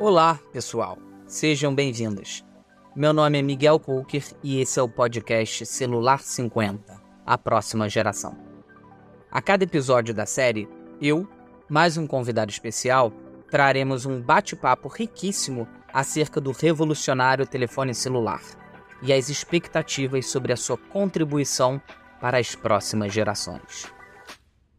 [0.00, 0.98] Olá, pessoal.
[1.24, 2.44] Sejam bem-vindos.
[2.96, 8.36] Meu nome é Miguel Coker e esse é o podcast Celular 50, a próxima geração.
[9.30, 10.68] A cada episódio da série,
[11.00, 11.28] eu,
[11.68, 13.12] mais um convidado especial,
[13.48, 18.42] traremos um bate-papo riquíssimo acerca do revolucionário telefone celular
[19.00, 21.80] e as expectativas sobre a sua contribuição
[22.20, 23.86] para as próximas gerações.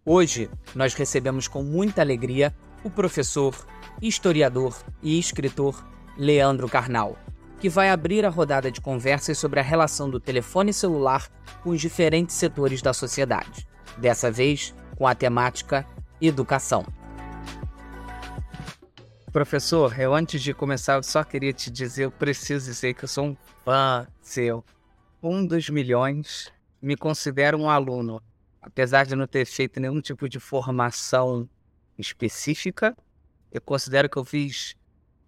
[0.05, 2.53] Hoje, nós recebemos com muita alegria
[2.83, 3.55] o professor,
[4.01, 5.83] historiador e escritor
[6.17, 7.17] Leandro Carnal,
[7.59, 11.29] que vai abrir a rodada de conversas sobre a relação do telefone celular
[11.63, 15.85] com os diferentes setores da sociedade, dessa vez com a temática
[16.21, 16.85] educação.
[19.31, 23.07] Professor, eu antes de começar, eu só queria te dizer, eu preciso dizer que eu
[23.09, 24.63] sou um fã seu.
[25.21, 28.21] Um dos milhões, me considero um aluno.
[28.61, 31.49] Apesar de não ter feito nenhum tipo de formação
[31.97, 32.95] específica,
[33.55, 34.75] eu considero que eu fiz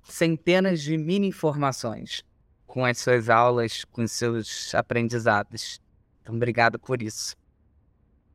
[0.04, 2.26] centenas de mini informações
[2.66, 5.80] com as suas aulas, com os seus aprendizados.
[6.22, 7.38] Então, obrigado por isso.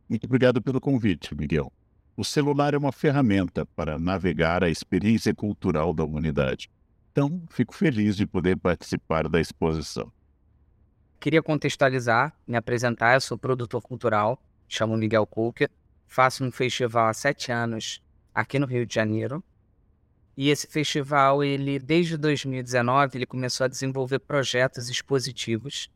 [0.09, 1.71] Muito obrigado pelo convite, Miguel.
[2.17, 6.71] O celular é uma ferramenta para navegar a experiência cultural da humanidade.
[7.11, 10.11] Então, fico feliz de poder participar da exposição.
[11.21, 13.13] Queria contextualizar, me apresentar.
[13.15, 15.71] Eu sou produtor cultural, chamo Miguel Coker,
[16.07, 18.03] faço um festival há sete anos
[18.35, 19.45] aqui no Rio de Janeiro.
[20.37, 25.91] E esse festival, ele desde 2019, ele começou a desenvolver projetos expositivos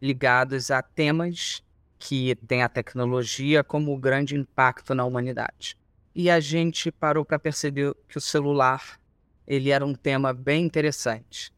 [0.00, 1.62] ligados a temas
[1.98, 5.76] que tem a tecnologia como grande impacto na humanidade.
[6.14, 8.98] E a gente parou para perceber que o celular
[9.46, 11.52] ele era um tema bem interessante,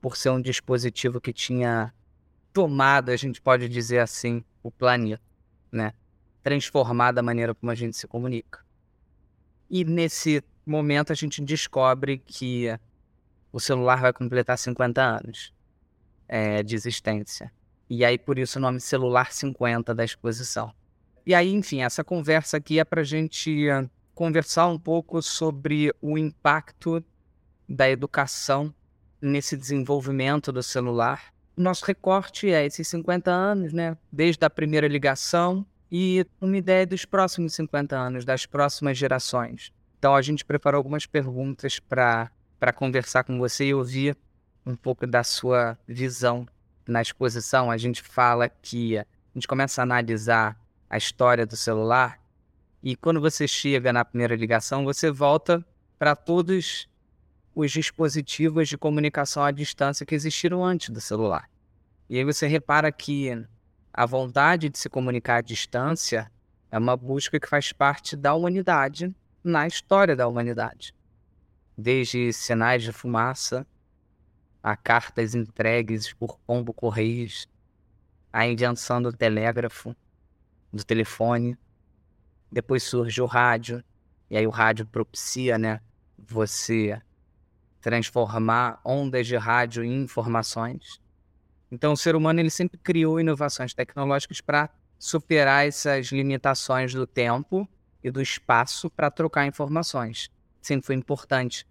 [0.00, 1.92] por ser um dispositivo que tinha
[2.52, 5.22] tomado, a gente pode dizer assim, o planeta,
[5.70, 5.92] né?
[6.42, 8.64] Transformado a maneira como a gente se comunica.
[9.68, 12.66] E nesse momento a gente descobre que
[13.52, 15.52] o celular vai completar 50 anos
[16.28, 17.52] é, de existência.
[17.88, 20.72] E aí, por isso, o nome Celular 50 da exposição.
[21.24, 23.66] E aí, enfim, essa conversa aqui é para a gente
[24.14, 27.04] conversar um pouco sobre o impacto
[27.68, 28.74] da educação
[29.20, 31.32] nesse desenvolvimento do celular.
[31.56, 33.96] Nosso recorte é esses 50 anos, né?
[34.10, 39.72] Desde a primeira ligação e uma ideia dos próximos 50 anos, das próximas gerações.
[39.98, 42.30] Então, a gente preparou algumas perguntas para
[42.74, 44.16] conversar com você e ouvir
[44.64, 46.46] um pouco da sua visão
[46.86, 50.56] na exposição, a gente fala que a gente começa a analisar
[50.88, 52.20] a história do celular
[52.82, 55.64] e quando você chega na primeira ligação, você volta
[55.98, 56.88] para todos
[57.54, 61.50] os dispositivos de comunicação à distância que existiram antes do celular.
[62.08, 63.44] E aí você repara que
[63.92, 66.30] a vontade de se comunicar à distância
[66.70, 69.12] é uma busca que faz parte da humanidade
[69.46, 70.94] na história da humanidade.
[71.78, 73.66] Desde sinais de fumaça
[74.62, 77.48] a cartas entregues por pombo correios,
[78.32, 79.94] a invenção do telégrafo,
[80.72, 81.56] do telefone.
[82.50, 83.84] Depois surge o rádio,
[84.28, 85.80] e aí o rádio propicia, né,
[86.18, 87.00] você
[87.80, 91.00] transformar ondas de rádio em informações.
[91.70, 94.68] Então o ser humano ele sempre criou inovações tecnológicas para
[94.98, 97.68] superar essas limitações do tempo
[98.06, 100.30] e do espaço para trocar informações.
[100.62, 101.66] Sempre foi importante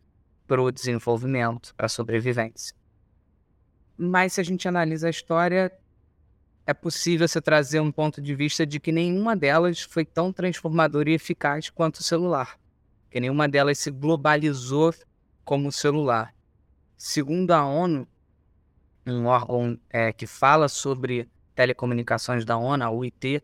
[0.45, 2.75] para o desenvolvimento, para a sobrevivência.
[3.97, 5.71] Mas se a gente analisa a história,
[6.67, 11.09] é possível você trazer um ponto de vista de que nenhuma delas foi tão transformadora
[11.09, 12.59] e eficaz quanto o celular.
[13.09, 14.93] Que nenhuma delas se globalizou
[15.45, 16.35] como o celular.
[16.97, 18.05] Segundo a ONU,
[19.07, 23.41] um órgão é, que fala sobre telecomunicações da ONU, a UIT,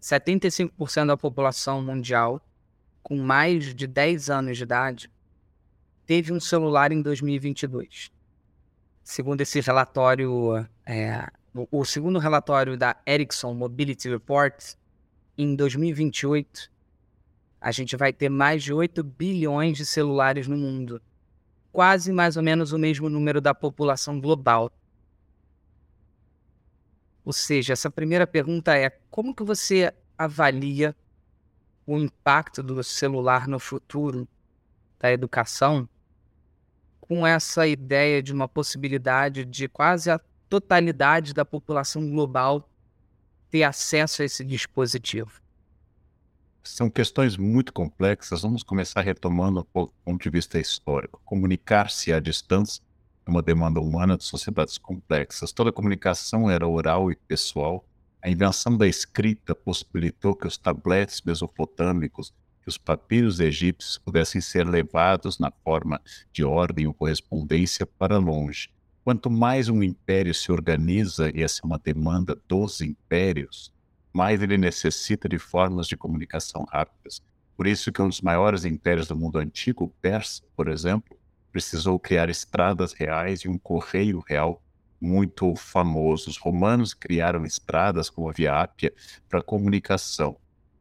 [0.00, 2.40] 75% da população mundial
[3.02, 5.10] com mais de 10 anos de idade
[6.06, 8.10] teve um celular em 2022
[9.08, 11.26] segundo esse relatório, é,
[11.72, 14.74] o, segundo relatório da Ericsson Mobility Report,
[15.36, 16.70] em 2028,
[17.58, 21.00] a gente vai ter mais de 8 bilhões de celulares no mundo.
[21.72, 24.70] Quase mais ou menos o mesmo número da população global.
[27.28, 30.96] Ou seja, essa primeira pergunta é: como que você avalia
[31.86, 34.26] o impacto do celular no futuro
[34.98, 35.86] da educação
[36.98, 42.66] com essa ideia de uma possibilidade de quase a totalidade da população global
[43.50, 45.42] ter acesso a esse dispositivo?
[46.64, 48.40] São questões muito complexas.
[48.40, 51.20] Vamos começar retomando o ponto de vista histórico.
[51.26, 52.82] Comunicar-se à distância
[53.30, 55.52] uma demanda humana de sociedades complexas.
[55.52, 57.84] Toda comunicação era oral e pessoal.
[58.22, 62.32] A invenção da escrita possibilitou que os tabletes mesopotâmicos
[62.62, 66.00] que os papiros egípcios pudessem ser levados na forma
[66.32, 68.68] de ordem ou correspondência para longe.
[69.02, 73.72] Quanto mais um império se organiza, e essa é uma demanda dos impérios,
[74.12, 77.22] mais ele necessita de formas de comunicação rápidas.
[77.56, 81.17] Por isso que um dos maiores impérios do mundo antigo, o Persa, por exemplo,
[81.52, 84.62] precisou criar estradas reais e um correio real
[85.00, 86.30] muito famoso.
[86.30, 88.92] Os romanos criaram estradas como a Via Ápia
[89.28, 90.36] para comunicação.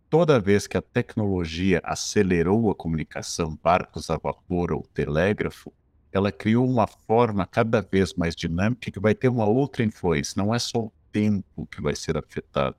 [0.10, 5.74] Toda vez que a tecnologia acelerou a comunicação, barcos a vapor ou telégrafo,
[6.12, 10.42] ela criou uma forma cada vez mais dinâmica que vai ter uma outra influência.
[10.42, 12.76] Não é só o tempo que vai ser afetado,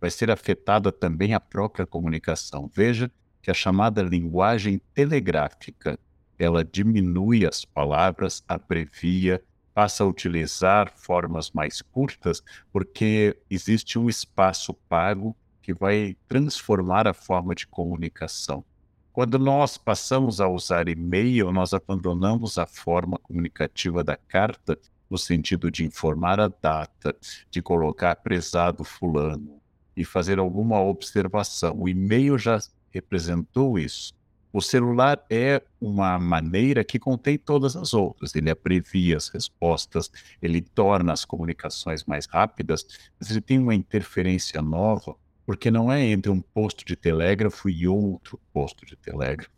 [0.00, 2.70] vai ser afetada também a própria comunicação.
[2.72, 3.10] Veja
[3.42, 5.98] que a chamada linguagem telegráfica
[6.38, 9.42] ela diminui as palavras, abrevia,
[9.74, 12.42] passa a utilizar formas mais curtas,
[12.72, 18.64] porque existe um espaço pago que vai transformar a forma de comunicação.
[19.12, 24.78] Quando nós passamos a usar e-mail, nós abandonamos a forma comunicativa da carta,
[25.10, 27.14] no sentido de informar a data,
[27.50, 29.60] de colocar prezado fulano
[29.96, 31.76] e fazer alguma observação.
[31.78, 32.58] O e-mail já
[32.90, 34.14] representou isso.
[34.52, 38.34] O celular é uma maneira que contém todas as outras.
[38.34, 40.10] Ele abrevia as respostas,
[40.40, 42.86] ele torna as comunicações mais rápidas,
[43.20, 45.14] mas ele tem uma interferência nova,
[45.44, 49.50] porque não é entre um posto de telégrafo e outro posto de telégrafo.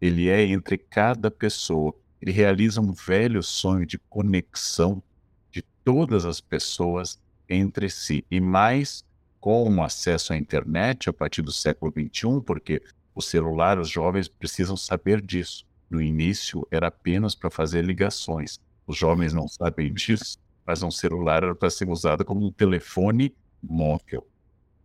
[0.00, 1.94] Ele é entre cada pessoa.
[2.20, 5.02] Ele realiza um velho sonho de conexão
[5.50, 8.24] de todas as pessoas entre si.
[8.30, 9.04] E mais
[9.40, 12.82] com o acesso à internet a partir do século XXI, porque
[13.16, 15.66] o celular, os jovens precisam saber disso.
[15.88, 18.60] No início era apenas para fazer ligações.
[18.86, 20.36] Os jovens não sabem disso,
[20.66, 24.28] mas um celular era para ser usado como um telefone móvel.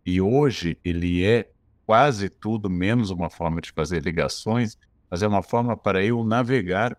[0.04, 1.50] E hoje ele é
[1.84, 4.78] quase tudo menos uma forma de fazer ligações,
[5.10, 6.96] mas é uma forma para eu navegar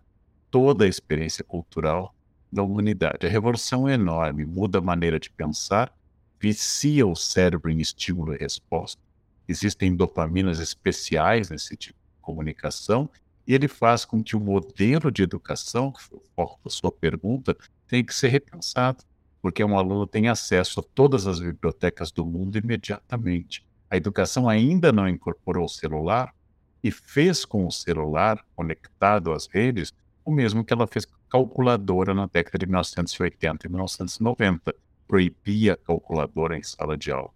[0.52, 2.14] toda a experiência cultural
[2.52, 3.26] da humanidade.
[3.26, 5.92] A revolução é enorme, muda a maneira de pensar,
[6.38, 9.03] vicia o cérebro em estímulo e resposta
[9.48, 13.08] existem dopaminas especiais nesse tipo de comunicação,
[13.46, 16.90] e ele faz com que o modelo de educação, que foi o foco da sua
[16.90, 17.56] pergunta,
[17.86, 19.04] tenha que ser repensado,
[19.42, 23.66] porque um aluno tem acesso a todas as bibliotecas do mundo imediatamente.
[23.90, 26.34] A educação ainda não incorporou o celular
[26.82, 29.92] e fez com o celular conectado às redes
[30.24, 34.74] o mesmo que ela fez com a calculadora na década de 1980 e 1990.
[35.06, 37.30] Proibia a calculadora em sala de aula.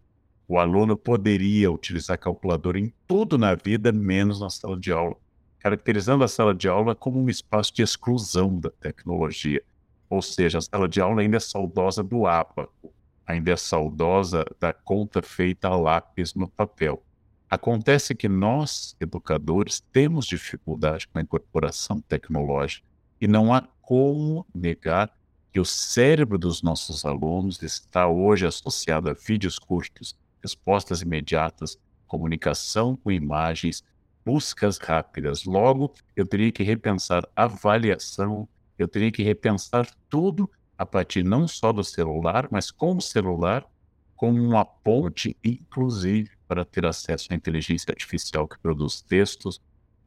[0.50, 5.14] O aluno poderia utilizar calculadora em tudo na vida, menos na sala de aula,
[5.58, 9.62] caracterizando a sala de aula como um espaço de exclusão da tecnologia.
[10.08, 12.90] Ou seja, a sala de aula ainda é saudosa do ábaco,
[13.26, 17.02] ainda é saudosa da conta feita a lápis no papel.
[17.50, 22.86] Acontece que nós, educadores, temos dificuldade com a incorporação tecnológica
[23.20, 25.10] e não há como negar
[25.52, 30.16] que o cérebro dos nossos alunos está hoje associado a vídeos curtos,
[30.52, 33.84] respostas imediatas, comunicação com imagens,
[34.24, 35.44] buscas rápidas.
[35.44, 38.48] Logo, eu teria que repensar avaliação,
[38.78, 43.66] eu teria que repensar tudo a partir não só do celular, mas com o celular
[44.14, 49.56] como uma ponte, inclusive, para ter acesso à inteligência artificial que produz textos,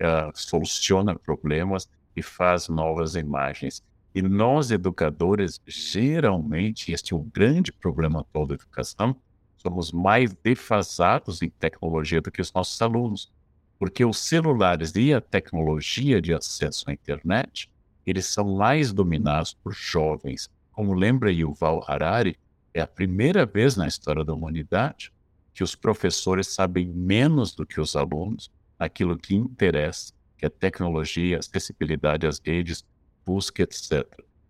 [0.01, 3.81] uh, soluciona problemas e faz novas imagens.
[4.13, 9.15] E nós, educadores, geralmente, este é o grande problema atual da educação,
[9.61, 13.31] somos mais defasados em tecnologia do que os nossos alunos,
[13.77, 17.69] porque os celulares e a tecnologia de acesso à internet,
[18.05, 20.49] eles são mais dominados por jovens.
[20.71, 22.37] Como lembra Yuval Harari,
[22.73, 25.11] é a primeira vez na história da humanidade
[25.53, 28.49] que os professores sabem menos do que os alunos
[28.79, 32.83] aquilo que interessa, que é tecnologia, acessibilidade às redes,
[33.23, 34.07] busca, etc.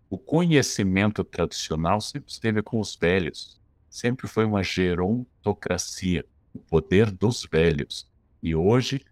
[0.08, 3.60] O conhecimento tradicional sempre esteve com os velhos,
[3.92, 8.08] sempre foi uma gerontocracia, o poder dos velhos.
[8.42, 9.04] E hoje,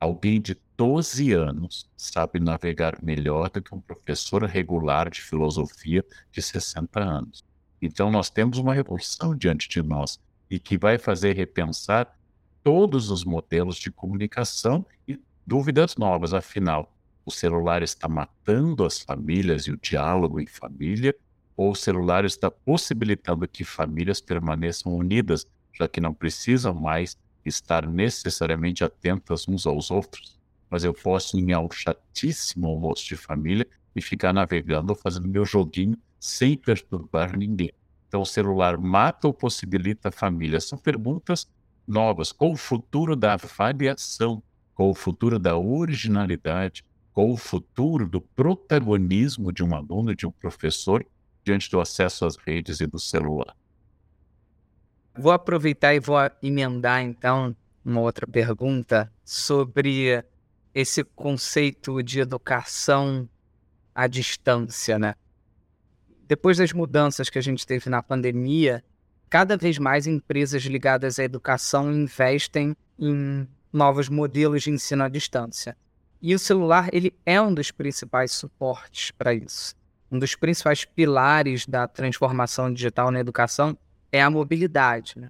[0.00, 6.02] alguém de 12 anos sabe navegar melhor do que um professor regular de filosofia
[6.32, 7.44] de 60 anos.
[7.82, 12.18] Então, nós temos uma revolução diante de nós e que vai fazer repensar
[12.62, 16.32] todos os modelos de comunicação e dúvidas novas.
[16.32, 16.90] Afinal,
[17.26, 21.14] o celular está matando as famílias e o diálogo em família,
[21.56, 27.86] ou o celular está possibilitando que famílias permaneçam unidas, já que não precisam mais estar
[27.86, 30.38] necessariamente atentas uns aos outros.
[30.70, 35.96] Mas eu posso ir ao chatíssimo almoço de família e ficar navegando, fazendo meu joguinho
[36.18, 37.72] sem perturbar ninguém.
[38.08, 40.60] Então, o celular mata ou possibilita a família?
[40.60, 41.46] São perguntas
[41.86, 42.32] novas.
[42.32, 44.42] Qual o futuro da avaliação?
[44.74, 50.32] qual o futuro da originalidade, qual o futuro do protagonismo de um aluno, de um
[50.32, 51.06] professor,
[51.44, 53.54] diante do acesso às redes e do celular.
[55.16, 60.24] Vou aproveitar e vou emendar, então, uma outra pergunta sobre
[60.74, 63.28] esse conceito de educação
[63.94, 65.14] à distância, né?
[66.26, 68.82] Depois das mudanças que a gente teve na pandemia,
[69.28, 75.76] cada vez mais empresas ligadas à educação investem em novos modelos de ensino à distância.
[76.20, 79.76] E o celular ele é um dos principais suportes para isso.
[80.14, 83.76] Um dos principais pilares da transformação digital na educação
[84.12, 85.14] é a mobilidade.
[85.16, 85.28] Né?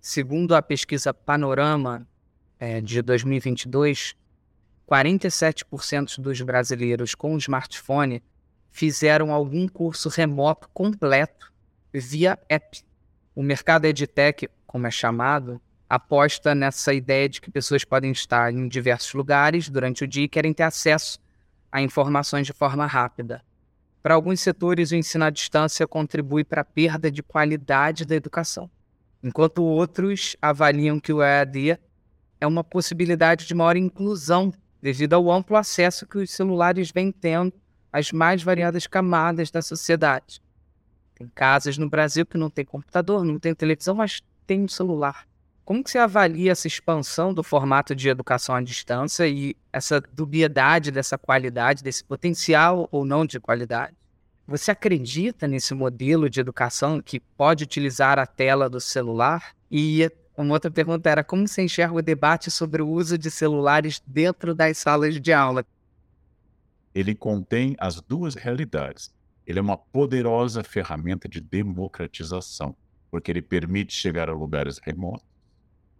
[0.00, 2.04] Segundo a pesquisa Panorama
[2.58, 4.16] é, de 2022,
[4.90, 8.20] 47% dos brasileiros com smartphone
[8.72, 11.52] fizeram algum curso remoto completo
[11.94, 12.82] via app.
[13.36, 18.66] O mercado EdTech, como é chamado, aposta nessa ideia de que pessoas podem estar em
[18.66, 21.20] diversos lugares durante o dia e querem ter acesso
[21.70, 23.46] a informações de forma rápida.
[24.02, 28.70] Para alguns setores, o ensino à distância contribui para a perda de qualidade da educação,
[29.22, 31.78] enquanto outros avaliam que o EAD
[32.40, 37.52] é uma possibilidade de maior inclusão devido ao amplo acesso que os celulares vêm tendo
[37.92, 40.40] às mais variadas camadas da sociedade.
[41.14, 45.26] Tem casas no Brasil que não tem computador, não tem televisão, mas tem um celular.
[45.68, 50.90] Como que você avalia essa expansão do formato de educação à distância e essa dubiedade
[50.90, 53.94] dessa qualidade, desse potencial ou não de qualidade?
[54.46, 59.54] Você acredita nesse modelo de educação que pode utilizar a tela do celular?
[59.70, 64.02] E uma outra pergunta era como você enxerga o debate sobre o uso de celulares
[64.06, 65.66] dentro das salas de aula?
[66.94, 69.12] Ele contém as duas realidades.
[69.46, 72.74] Ele é uma poderosa ferramenta de democratização,
[73.10, 75.27] porque ele permite chegar a lugares remotos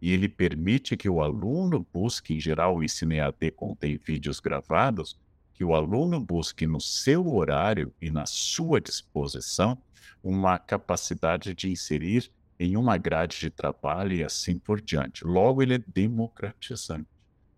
[0.01, 5.19] e ele permite que o aluno busque, em geral, o ensino EAD contém vídeos gravados,
[5.53, 9.77] que o aluno busque no seu horário e na sua disposição
[10.23, 15.25] uma capacidade de inserir em uma grade de trabalho e assim por diante.
[15.25, 17.09] Logo, ele é democratizante.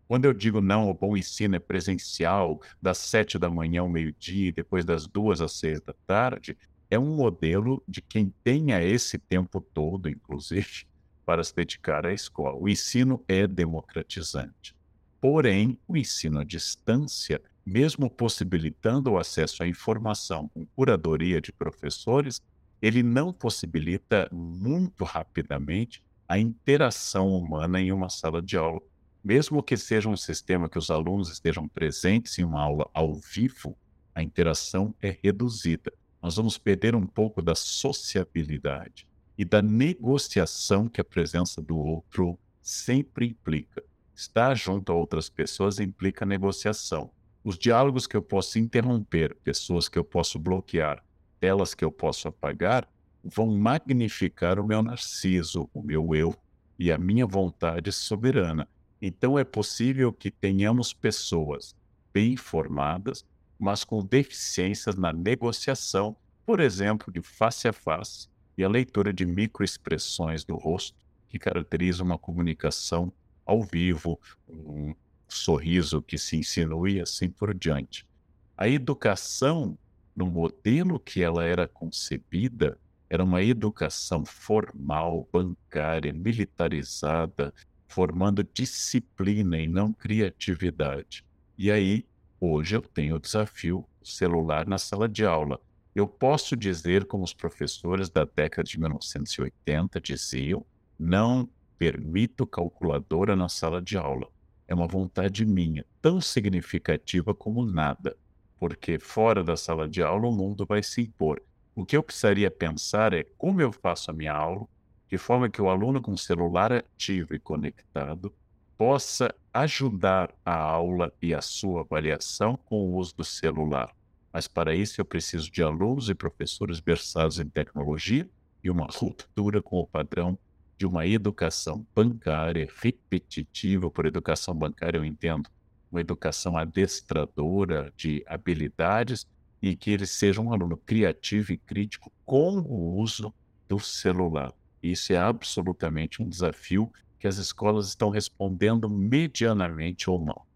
[0.07, 4.49] Quando eu digo não, o bom ensino é presencial, das sete da manhã ao meio-dia
[4.49, 6.57] e depois das duas às seis da tarde,
[6.91, 10.85] é um modelo de quem tenha esse tempo todo, inclusive,
[11.25, 12.57] para se dedicar à escola.
[12.57, 14.75] O ensino é democratizante.
[15.21, 22.41] Porém, o ensino à distância, mesmo possibilitando o acesso à informação com curadoria de professores,
[22.81, 28.81] ele não possibilita muito rapidamente a interação humana em uma sala de aula.
[29.23, 33.77] Mesmo que seja um sistema que os alunos estejam presentes em uma aula ao vivo,
[34.15, 35.93] a interação é reduzida.
[36.23, 39.10] Nós vamos perder um pouco da sociabilidade
[39.41, 43.83] e da negociação que a presença do outro sempre implica.
[44.15, 47.11] Estar junto a outras pessoas implica negociação.
[47.43, 51.03] Os diálogos que eu posso interromper, pessoas que eu posso bloquear,
[51.41, 52.87] telas que eu posso apagar,
[53.25, 56.35] vão magnificar o meu narciso, o meu eu
[56.79, 58.69] e a minha vontade soberana.
[59.01, 61.75] Então é possível que tenhamos pessoas
[62.13, 63.25] bem informadas,
[63.59, 68.29] mas com deficiências na negociação, por exemplo, de face a face,
[68.61, 70.99] e a leitura de microexpressões do rosto,
[71.29, 73.11] que caracteriza uma comunicação
[73.47, 74.95] ao vivo, um
[75.27, 78.07] sorriso que se insinua e assim por diante.
[78.55, 79.79] A educação
[80.15, 87.55] no modelo que ela era concebida, era uma educação formal, bancária, militarizada,
[87.89, 91.25] formando disciplina e não criatividade.
[91.57, 92.07] E aí,
[92.39, 95.59] hoje eu tenho o desafio celular na sala de aula.
[95.95, 100.65] Eu posso dizer, como os professores da década de 1980 diziam,
[100.99, 104.29] não permito calculadora na sala de aula.
[104.69, 108.17] É uma vontade minha, tão significativa como nada
[108.61, 111.43] porque fora da sala de aula o mundo vai se impor.
[111.75, 114.67] O que eu precisaria pensar é como eu faço a minha aula,
[115.09, 118.33] de forma que o aluno com celular ativo e conectado
[118.77, 123.91] possa ajudar a aula e a sua avaliação com o uso do celular.
[124.33, 128.29] Mas para isso eu preciso de alunos e professores versados em tecnologia
[128.63, 130.39] e uma ruptura com o padrão
[130.79, 133.91] de uma educação bancária repetitiva.
[133.91, 135.49] Por educação bancária eu entendo
[135.91, 139.27] uma educação adestradora de habilidades
[139.61, 143.35] e que ele seja um aluno criativo e crítico com o uso
[143.69, 144.53] do celular.
[144.83, 150.50] Isso é absolutamente um desafio que as escolas estão respondendo medianamente ou não.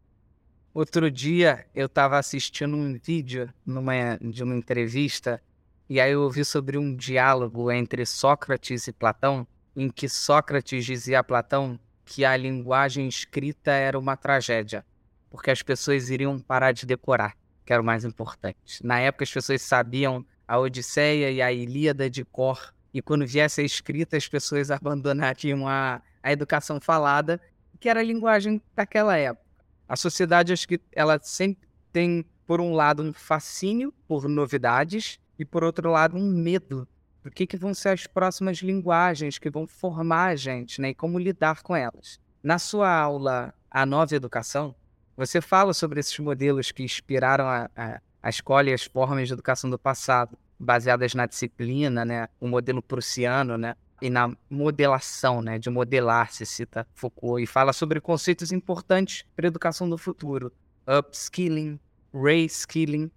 [0.74, 5.40] Outro dia eu estava assistindo um vídeo numa, de uma entrevista
[5.88, 11.20] e aí eu ouvi sobre um diálogo entre Sócrates e Platão, em que Sócrates dizia
[11.20, 14.84] a Platão que a linguagem escrita era uma tragédia,
[15.30, 18.84] porque as pessoas iriam parar de decorar, que era o mais importante.
[18.84, 23.60] Na época, as pessoas sabiam a Odisseia e a Ilíada de cor, e quando viesse
[23.60, 27.40] a escrita, as pessoas abandonariam a, a educação falada,
[27.78, 29.43] que era a linguagem daquela época.
[29.88, 35.44] A sociedade, acho que ela sempre tem, por um lado, um fascínio por novidades e,
[35.44, 36.88] por outro lado, um medo
[37.22, 40.94] do que, que vão ser as próximas linguagens que vão formar a gente né, e
[40.94, 42.20] como lidar com elas.
[42.42, 44.74] Na sua aula A Nova Educação,
[45.16, 49.32] você fala sobre esses modelos que inspiraram a, a, a escola e as formas de
[49.32, 53.74] educação do passado, baseadas na disciplina, né, o modelo prussiano, né,
[54.04, 59.46] e na modelação, né, de modelar, se cita Foucault, e fala sobre conceitos importantes para
[59.46, 60.52] a educação do futuro,
[60.86, 61.80] upskilling,
[62.12, 63.10] reskilling.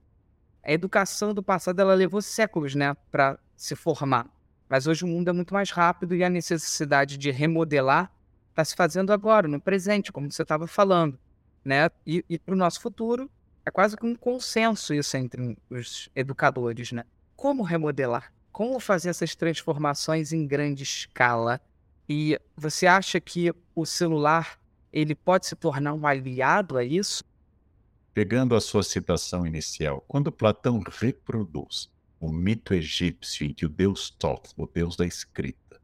[0.63, 4.27] A educação do passado ela levou séculos, né, para se formar.
[4.69, 8.09] Mas hoje o mundo é muito mais rápido e a necessidade de remodelar
[8.51, 11.19] está se fazendo agora, no presente, como você estava falando.
[11.65, 11.89] Né?
[12.05, 13.29] E, e para o nosso futuro,
[13.65, 16.93] é quase que um consenso isso entre os educadores.
[16.93, 17.03] Né?
[17.35, 18.31] Como remodelar?
[18.57, 21.61] Como fazer essas transformações em grande escala?
[22.09, 24.59] E você acha que o celular
[24.91, 27.23] ele pode se tornar um aliado a isso?
[28.15, 31.87] Pegando a sua citação inicial, quando Platão reproduz
[32.19, 35.79] o mito egípcio em que o deus Thoth, o deus da escrita,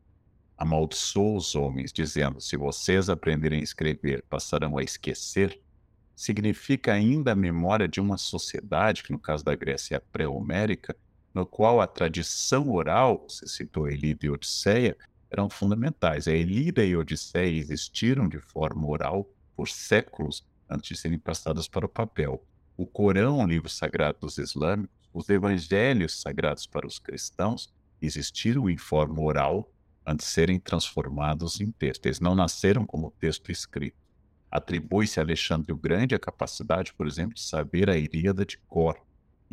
[0.58, 5.62] amaldiçoou os homens, dizendo: se vocês aprenderem a escrever, passarão a esquecer,
[6.16, 10.98] significa ainda a memória de uma sociedade, que no caso da Grécia é pré-homérica,
[11.34, 14.96] no qual a tradição oral, você citou Elida e Odisseia,
[15.30, 16.28] eram fundamentais.
[16.28, 21.68] A Elida e a Odisseia existiram de forma oral por séculos antes de serem passadas
[21.68, 22.46] para o papel.
[22.78, 27.72] O Corão, o livro sagrado dos islâmicos, os evangelhos sagrados para os cristãos
[28.02, 29.72] existiram em forma oral
[30.06, 32.06] antes de serem transformados em texto.
[32.06, 33.98] Eles não nasceram como texto escrito.
[34.52, 39.00] Atribui-se a Alexandre o Grande a capacidade, por exemplo, de saber a Ilíada de cor.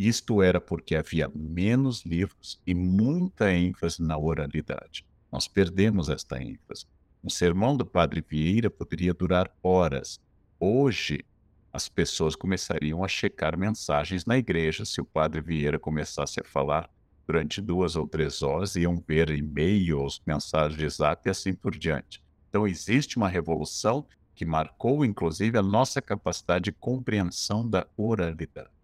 [0.02, 5.04] Isto era porque havia menos livros e muita ênfase na oralidade.
[5.30, 6.86] Nós perdemos esta ênfase.
[7.22, 10.18] Um sermão do Padre Vieira poderia durar horas.
[10.58, 11.22] Hoje,
[11.70, 14.86] as pessoas começariam a checar mensagens na igreja.
[14.86, 16.88] Se o padre Vieira começasse a falar
[17.26, 22.24] durante duas ou três horas, iam ver e-mails, mensagens de zap e assim por diante.
[22.48, 28.79] Então, existe uma revolução que marcou, inclusive, a nossa capacidade de compreensão da oralidade.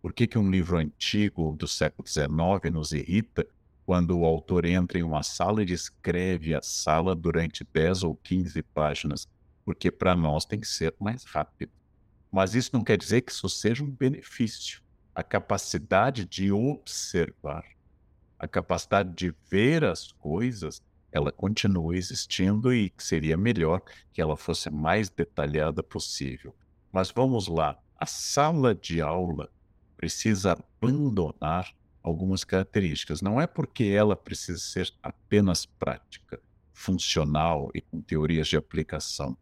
[0.00, 3.46] Por que, que um livro antigo do século XIX nos irrita
[3.84, 8.62] quando o autor entra em uma sala e descreve a sala durante 10 ou 15
[8.62, 9.26] páginas?
[9.64, 11.72] Porque para nós tem que ser mais rápido.
[12.30, 14.80] Mas isso não quer dizer que isso seja um benefício.
[15.12, 17.64] A capacidade de observar,
[18.38, 20.80] a capacidade de ver as coisas,
[21.10, 23.82] ela continua existindo e seria melhor
[24.12, 26.54] que ela fosse mais detalhada possível.
[26.92, 29.50] Mas vamos lá, a sala de aula
[29.98, 33.20] precisa abandonar algumas características.
[33.20, 36.40] Não é porque ela precisa ser apenas prática,
[36.72, 39.36] funcional e com teorias de aplicação.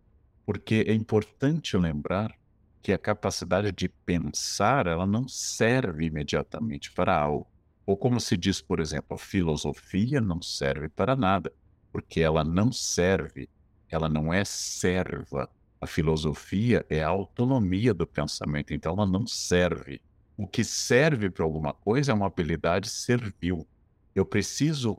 [0.46, 2.34] Porque é importante lembrar
[2.82, 7.46] que a capacidade de pensar ela não serve imediatamente para algo.
[7.84, 11.52] Ou como se diz, por exemplo, a filosofia não serve para nada,
[11.92, 13.48] porque ela não serve,
[13.90, 15.50] ela não é serva.
[15.80, 20.00] A filosofia é a autonomia do pensamento, então ela não serve.
[20.36, 23.66] O que serve para alguma coisa é uma habilidade servil.
[24.14, 24.98] Eu preciso,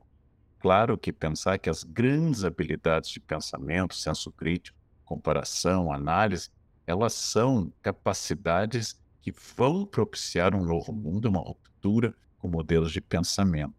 [0.60, 6.50] claro que pensar que as grandes habilidades de pensamento, senso crítico, comparação, análise,
[6.88, 13.76] elas são capacidades que vão propiciar um novo mundo, uma ruptura com modelos de pensamento.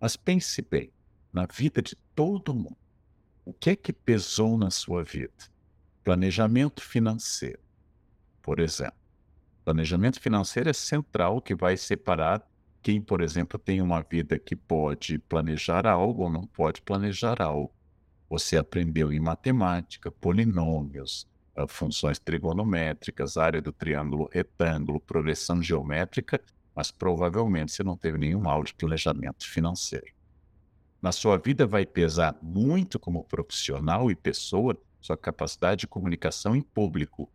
[0.00, 0.90] Mas pense bem,
[1.32, 2.78] na vida de todo mundo,
[3.44, 5.32] o que é que pesou na sua vida?
[6.02, 7.60] Planejamento financeiro,
[8.40, 9.03] por exemplo.
[9.64, 12.46] Planejamento financeiro é central que vai separar
[12.82, 17.72] quem, por exemplo, tem uma vida que pode planejar algo ou não pode planejar algo.
[18.28, 21.26] Você aprendeu em matemática, polinômios,
[21.68, 26.38] funções trigonométricas, área do triângulo retângulo, progressão geométrica,
[26.74, 30.12] mas provavelmente você não teve nenhum aula de planejamento financeiro.
[31.00, 36.62] Na sua vida vai pesar muito como profissional e pessoa sua capacidade de comunicação em
[36.62, 37.30] público,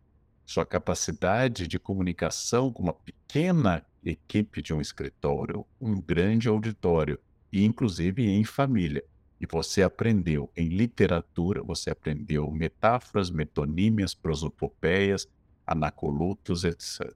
[0.50, 7.20] sua capacidade de comunicação com uma pequena equipe de um escritório, um grande auditório
[7.52, 9.04] e inclusive em família.
[9.40, 15.28] E você aprendeu em literatura, você aprendeu metáforas, metonímias, prosopopeias,
[15.64, 17.14] anacolutos, etc.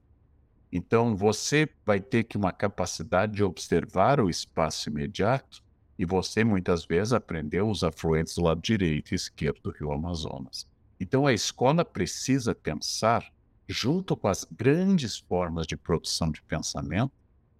[0.71, 5.61] Então, você vai ter que uma capacidade de observar o espaço imediato
[5.99, 10.65] e você muitas vezes aprendeu os afluentes do lado direito e esquerdo do rio Amazonas.
[10.99, 13.31] Então a escola precisa pensar,
[13.67, 17.11] junto com as grandes formas de produção de pensamento,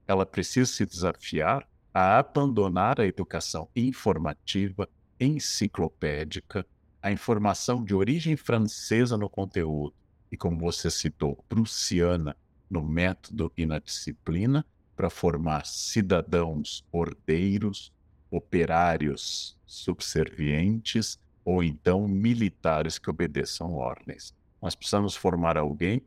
[0.07, 4.87] ela precisa se desafiar a abandonar a educação informativa,
[5.19, 6.65] enciclopédica,
[7.01, 9.93] a informação de origem francesa no conteúdo
[10.31, 12.35] e, como você citou, prussiana
[12.69, 17.91] no método e na disciplina, para formar cidadãos ordeiros,
[18.31, 24.33] operários subservientes ou então militares que obedeçam ordens.
[24.59, 26.01] Nós precisamos formar alguém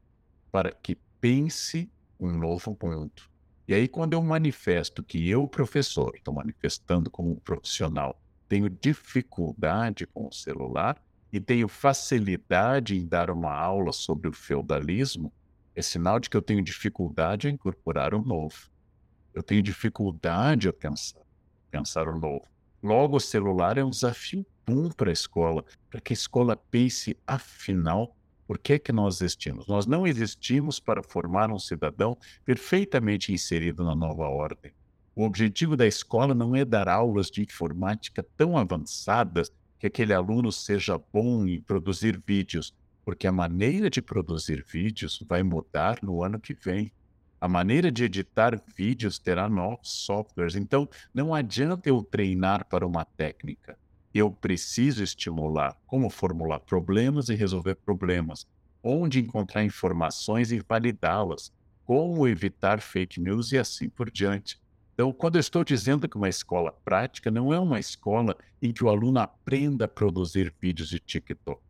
[0.50, 3.22] para que pense um novo mundo.
[3.68, 10.06] E aí, quando eu manifesto que eu, professor, estou manifestando como um profissional, tenho dificuldade
[10.06, 11.00] com o celular
[11.32, 15.32] e tenho facilidade em dar uma aula sobre o feudalismo,
[15.74, 18.70] é sinal de que eu tenho dificuldade em incorporar o novo.
[19.34, 21.20] Eu tenho dificuldade a pensar,
[21.70, 22.46] pensar o novo.
[22.82, 27.16] Logo, o celular é um desafio bom para a escola, para que a escola pense,
[27.26, 28.14] afinal,
[28.46, 29.66] por que, que nós existimos?
[29.66, 34.72] Nós não existimos para formar um cidadão perfeitamente inserido na nova ordem.
[35.16, 40.52] O objetivo da escola não é dar aulas de informática tão avançadas que aquele aluno
[40.52, 46.38] seja bom em produzir vídeos, porque a maneira de produzir vídeos vai mudar no ano
[46.38, 46.92] que vem.
[47.40, 50.56] A maneira de editar vídeos terá novos softwares.
[50.56, 53.78] Então, não adianta eu treinar para uma técnica.
[54.18, 58.48] Eu preciso estimular como formular problemas e resolver problemas,
[58.82, 61.52] onde encontrar informações e validá-las,
[61.84, 64.60] como evitar fake news e assim por diante.
[64.92, 68.82] Então, quando eu estou dizendo que uma escola prática não é uma escola em que
[68.82, 71.62] o aluno aprenda a produzir vídeos de TikTok,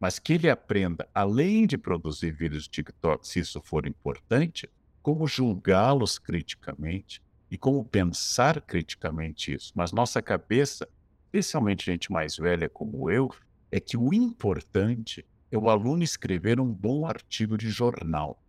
[0.00, 4.68] mas que ele aprenda, além de produzir vídeos de TikTok, se isso for importante,
[5.00, 9.72] como julgá-los criticamente e como pensar criticamente isso.
[9.76, 10.88] Mas nossa cabeça,
[11.36, 13.30] especialmente gente mais velha como eu,
[13.70, 18.42] é que o importante é o aluno escrever um bom artigo de jornal.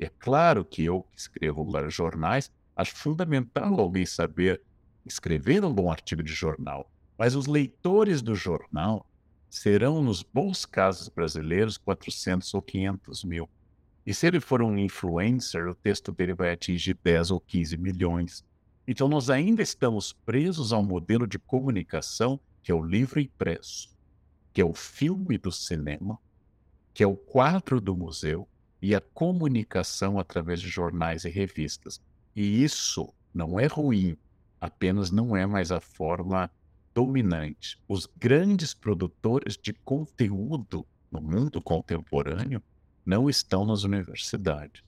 [0.00, 4.60] É claro que eu que escrevo jornais, acho fundamental alguém saber
[5.06, 6.90] escrever um bom artigo de jornal.
[7.16, 9.06] Mas os leitores do jornal
[9.48, 13.48] serão, nos bons casos brasileiros, 400 ou 500 mil.
[14.04, 18.44] E se ele for um influencer, o texto dele vai atingir 10 ou 15 milhões.
[18.86, 23.94] Então, nós ainda estamos presos ao modelo de comunicação que é o livro impresso,
[24.50, 26.18] que é o filme do cinema,
[26.94, 28.48] que é o quadro do museu
[28.80, 32.00] e a comunicação através de jornais e revistas.
[32.34, 34.16] E isso não é ruim,
[34.58, 36.50] apenas não é mais a forma
[36.94, 37.78] dominante.
[37.86, 42.62] Os grandes produtores de conteúdo no mundo contemporâneo
[43.04, 44.82] não estão nas universidades.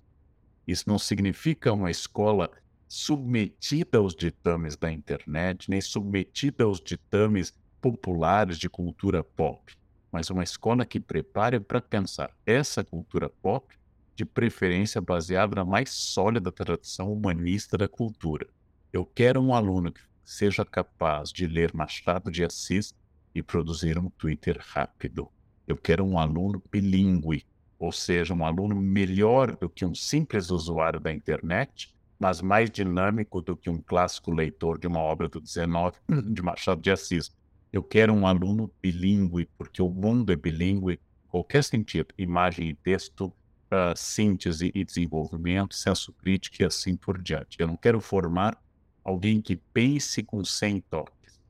[0.66, 2.50] Isso não significa uma escola
[2.88, 9.76] submetida aos ditames da internet, nem submetida aos ditames populares de cultura pop,
[10.10, 13.76] mas uma escola que prepare para pensar essa cultura pop,
[14.14, 18.48] de preferência baseada na mais sólida tradição humanista da cultura.
[18.90, 22.94] Eu quero um aluno que seja capaz de ler Machado de Assis
[23.34, 25.28] e produzir um Twitter rápido.
[25.68, 27.44] Eu quero um aluno bilíngue,
[27.78, 33.40] ou seja, um aluno melhor do que um simples usuário da internet, mas mais dinâmico
[33.40, 35.96] do que um clássico leitor de uma obra do 19
[36.32, 37.30] de Machado de Assis.
[37.72, 40.98] Eu quero um aluno bilíngue, porque o mundo é bilíngue,
[41.28, 47.56] qualquer sentido, imagem e texto, uh, síntese e desenvolvimento, senso crítico e assim por diante.
[47.58, 48.58] Eu não quero formar
[49.04, 51.40] alguém que pense com 100 toques,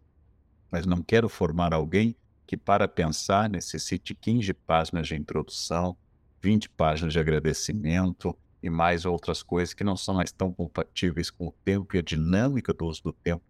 [0.71, 5.97] mas não quero formar alguém que, para pensar, necessite 15 páginas de introdução,
[6.43, 11.47] 20 páginas de agradecimento e mais outras coisas que não são mais tão compatíveis com
[11.47, 13.45] o tempo e a dinâmica do uso do tempo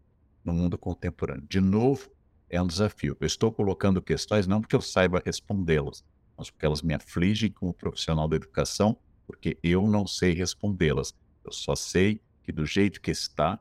[0.44, 1.46] no mundo contemporâneo.
[1.48, 2.10] De novo,
[2.50, 3.16] é um desafio.
[3.18, 6.04] Eu estou colocando questões não porque eu saiba respondê-las,
[6.36, 11.14] mas porque elas me afligem como profissional da educação, porque eu não sei respondê-las.
[11.42, 13.58] Eu só sei que do jeito que está,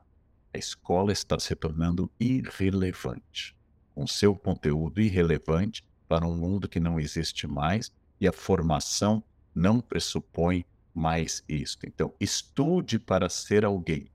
[0.52, 3.56] a escola está se tornando irrelevante,
[3.94, 7.90] com seu conteúdo irrelevante para um mundo que não existe mais
[8.20, 10.66] e a formação não pressupõe
[10.96, 11.86] mais isto.
[11.86, 14.06] Então, estude para ser alguém,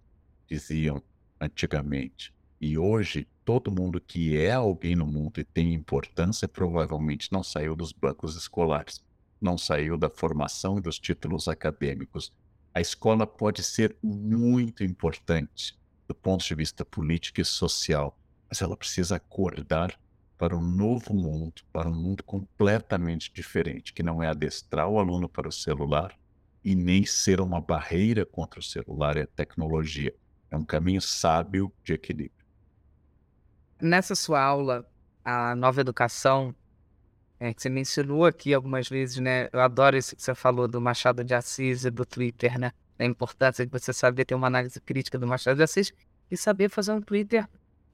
[0.48, 1.00] diziam
[1.40, 2.34] antigamente.
[2.60, 7.76] E hoje, todo mundo que é alguém no mundo e tem importância provavelmente não saiu
[7.76, 9.00] dos bancos escolares,
[9.40, 12.34] não saiu da formação e dos títulos acadêmicos.
[12.74, 18.18] A escola pode ser muito importante do ponto de vista político e social,
[18.50, 19.98] mas ela precisa acordar
[20.36, 25.30] para um novo mundo, para um mundo completamente diferente, que não é adestrar o aluno
[25.30, 26.20] para o celular
[26.64, 30.14] e nem ser uma barreira contra o celular e a tecnologia.
[30.50, 32.46] É um caminho sábio de equilíbrio.
[33.82, 34.86] Nessa sua aula,
[35.24, 36.54] a nova educação,
[37.40, 39.50] é, que você mencionou aqui algumas vezes, né?
[39.52, 42.72] Eu adoro isso que você falou do Machado de Assis e do Twitter, né?
[43.00, 45.92] A importância de você saber ter uma análise crítica do Machado de Assis
[46.30, 47.48] e saber fazer um Twitter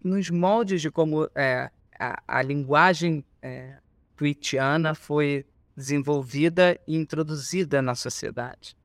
[0.03, 3.77] nos moldes de como é, a, a, linguagem é,
[4.95, 5.45] foi
[5.77, 8.75] desenvolvida e introduzida na sociedade.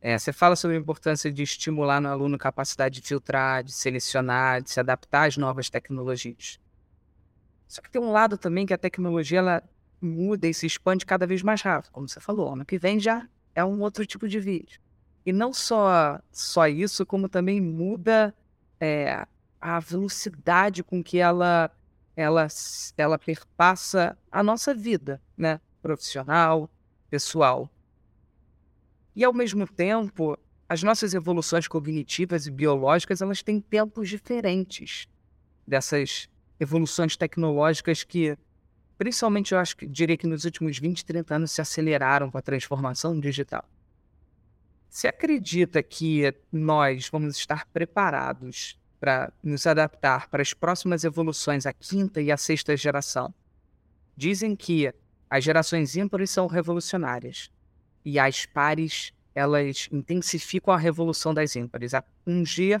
[0.00, 4.60] É, você fala sobre a importância de estimular no aluno capacidade de filtrar, de selecionar,
[4.60, 6.58] de se adaptar às novas tecnologias.
[7.68, 9.62] Só que tem um lado também que a tecnologia ela
[10.00, 12.52] muda e se expande cada vez mais rápido, como você falou.
[12.52, 14.80] Ano que vem já é um outro tipo de vídeo.
[15.24, 18.34] E não só, só isso, como também muda
[18.80, 19.26] é,
[19.60, 21.70] a velocidade com que ela,
[22.14, 22.46] ela,
[22.96, 25.60] ela perpassa a nossa vida, né?
[25.86, 26.68] Profissional,
[27.08, 27.70] pessoal.
[29.14, 30.36] E ao mesmo tempo,
[30.68, 35.08] as nossas evoluções cognitivas e biológicas, elas têm tempos diferentes
[35.64, 38.36] dessas evoluções tecnológicas que,
[38.98, 42.42] principalmente eu acho que diria que nos últimos 20, 30 anos se aceleraram com a
[42.42, 43.64] transformação digital.
[44.90, 51.72] Você acredita que nós vamos estar preparados para nos adaptar para as próximas evoluções, a
[51.72, 53.32] quinta e a sexta geração?
[54.16, 54.92] Dizem que
[55.28, 57.50] as gerações ímpares são revolucionárias
[58.04, 61.92] e as pares elas intensificam a revolução das ímpares.
[61.92, 62.80] A 1G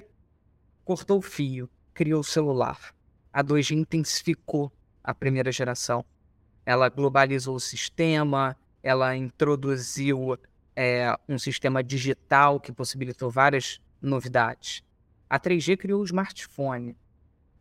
[0.84, 2.94] cortou o fio, criou o celular.
[3.30, 4.72] A 2G intensificou
[5.04, 6.04] a primeira geração.
[6.64, 10.38] Ela globalizou o sistema, ela introduziu
[10.74, 14.82] é, um sistema digital que possibilitou várias novidades.
[15.28, 16.96] A 3G criou o smartphone.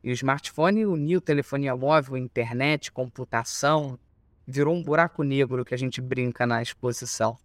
[0.04, 4.00] E o smartphone uniu telefonia móvel, internet, computação,
[4.48, 7.38] virou um buraco negro que a gente brinca na exposição.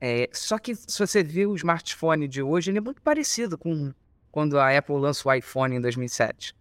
[0.00, 3.92] É, só que se você vê o smartphone de hoje, ele é muito parecido com
[4.30, 6.54] quando a Apple lançou o iPhone em 2007.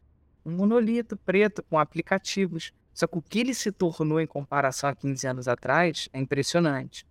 [0.45, 2.71] Um monolito preto com aplicativos.
[2.93, 7.05] Só que o que ele se tornou em comparação a 15 anos atrás é impressionante.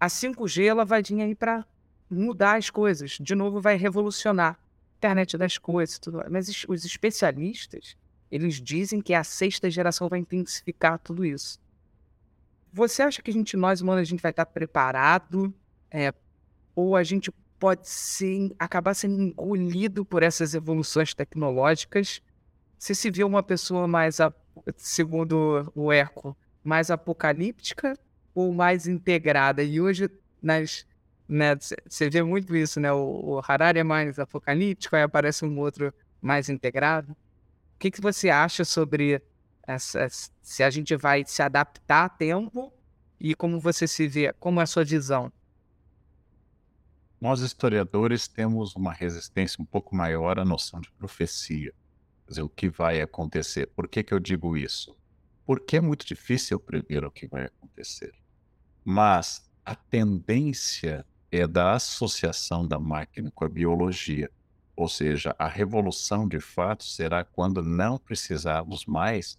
[0.00, 1.64] A 5G ela vai vir aí para
[2.10, 3.18] mudar as coisas.
[3.20, 6.00] De novo, vai revolucionar a internet das coisas.
[6.00, 6.24] Tudo.
[6.28, 7.96] Mas os especialistas
[8.36, 11.58] eles dizem que a sexta geração vai intensificar tudo isso.
[12.72, 15.52] Você acha que a gente, nós humanos, a gente vai estar preparado?
[15.90, 16.12] É,
[16.74, 22.20] ou a gente pode ser, acabar sendo engolido por essas evoluções tecnológicas?
[22.78, 24.18] Você se vê uma pessoa mais,
[24.76, 27.98] segundo o Eco, mais apocalíptica
[28.34, 29.62] ou mais integrada?
[29.62, 30.10] E hoje,
[30.42, 30.86] nas,
[31.26, 32.92] né, você vê muito isso, né?
[32.92, 37.16] O, o Harari é mais apocalíptico, aí aparece um outro mais integrado.
[37.76, 39.22] O que, que você acha sobre
[39.62, 40.08] essa,
[40.40, 42.72] se a gente vai se adaptar a tempo
[43.20, 45.30] e como você se vê, como é a sua visão?
[47.20, 51.74] Nós historiadores temos uma resistência um pouco maior à noção de profecia.
[52.24, 53.66] Quer dizer, o que vai acontecer.
[53.66, 54.96] Por que, que eu digo isso?
[55.44, 58.14] Porque é muito difícil prever o que vai acontecer.
[58.82, 64.30] Mas a tendência é da associação da máquina com a biologia.
[64.76, 69.38] Ou seja, a revolução de fato será quando não precisarmos mais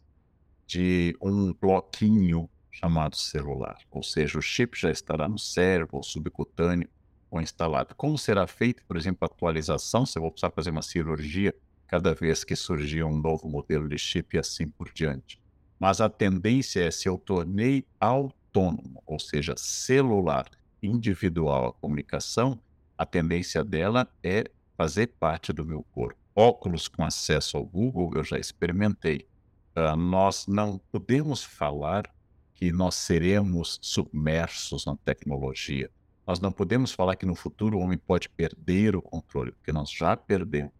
[0.65, 3.77] de um bloquinho chamado celular.
[3.91, 6.89] Ou seja, o chip já estará no cérebro, subcutâneo
[7.29, 7.95] ou instalado.
[7.95, 10.05] Como será feita, por exemplo, a atualização?
[10.05, 11.53] Se eu vou precisar fazer uma cirurgia
[11.87, 15.39] cada vez que surgir um novo modelo de chip e assim por diante.
[15.79, 20.49] Mas a tendência é se eu tornei autônomo, ou seja, celular,
[20.81, 22.59] individual a comunicação,
[22.97, 26.19] a tendência dela é fazer parte do meu corpo.
[26.35, 29.27] Óculos com acesso ao Google eu já experimentei.
[29.75, 32.03] Uh, nós não podemos falar
[32.53, 35.89] que nós seremos submersos na tecnologia.
[36.25, 39.89] Nós não podemos falar que no futuro o homem pode perder o controle, porque nós
[39.89, 40.73] já perdemos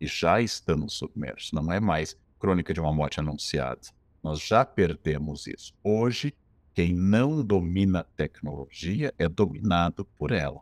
[0.00, 1.52] e já estamos submersos.
[1.52, 3.80] Não é mais crônica de uma morte anunciada.
[4.22, 5.72] Nós já perdemos isso.
[5.82, 6.34] Hoje,
[6.74, 10.60] quem não domina a tecnologia é dominado por ela.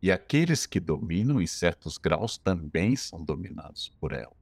[0.00, 4.36] E aqueles que dominam, em certos graus, também são dominados por ela.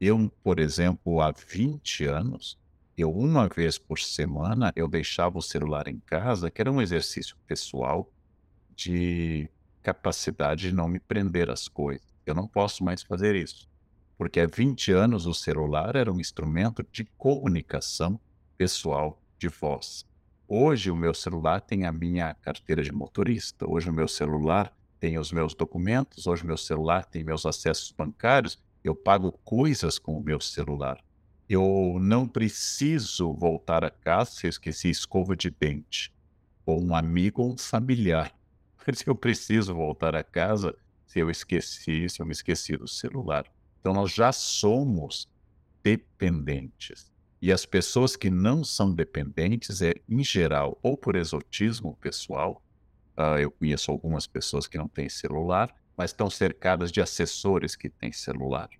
[0.00, 2.56] Eu, por exemplo, há 20 anos,
[2.96, 7.36] eu uma vez por semana, eu deixava o celular em casa, que era um exercício
[7.46, 8.10] pessoal
[8.74, 9.48] de
[9.82, 12.06] capacidade de não me prender às coisas.
[12.24, 13.68] Eu não posso mais fazer isso,
[14.16, 18.20] porque há 20 anos o celular era um instrumento de comunicação
[18.56, 20.06] pessoal de voz.
[20.46, 25.18] Hoje o meu celular tem a minha carteira de motorista, hoje o meu celular tem
[25.18, 30.22] os meus documentos, hoje meu celular tem meus acessos bancários, eu pago coisas com o
[30.22, 31.02] meu celular.
[31.48, 36.12] Eu não preciso voltar a casa se eu esqueci escova de dente,
[36.66, 38.32] ou um amigo ou um familiar.
[38.86, 43.46] Mas eu preciso voltar a casa se eu esqueci, se eu me esqueci do celular.
[43.80, 45.28] Então nós já somos
[45.82, 47.10] dependentes.
[47.42, 52.62] E as pessoas que não são dependentes, é, em geral, ou por exotismo pessoal,
[53.20, 57.90] uh, eu conheço algumas pessoas que não têm celular, mas estão cercadas de assessores que
[57.90, 58.70] têm celular.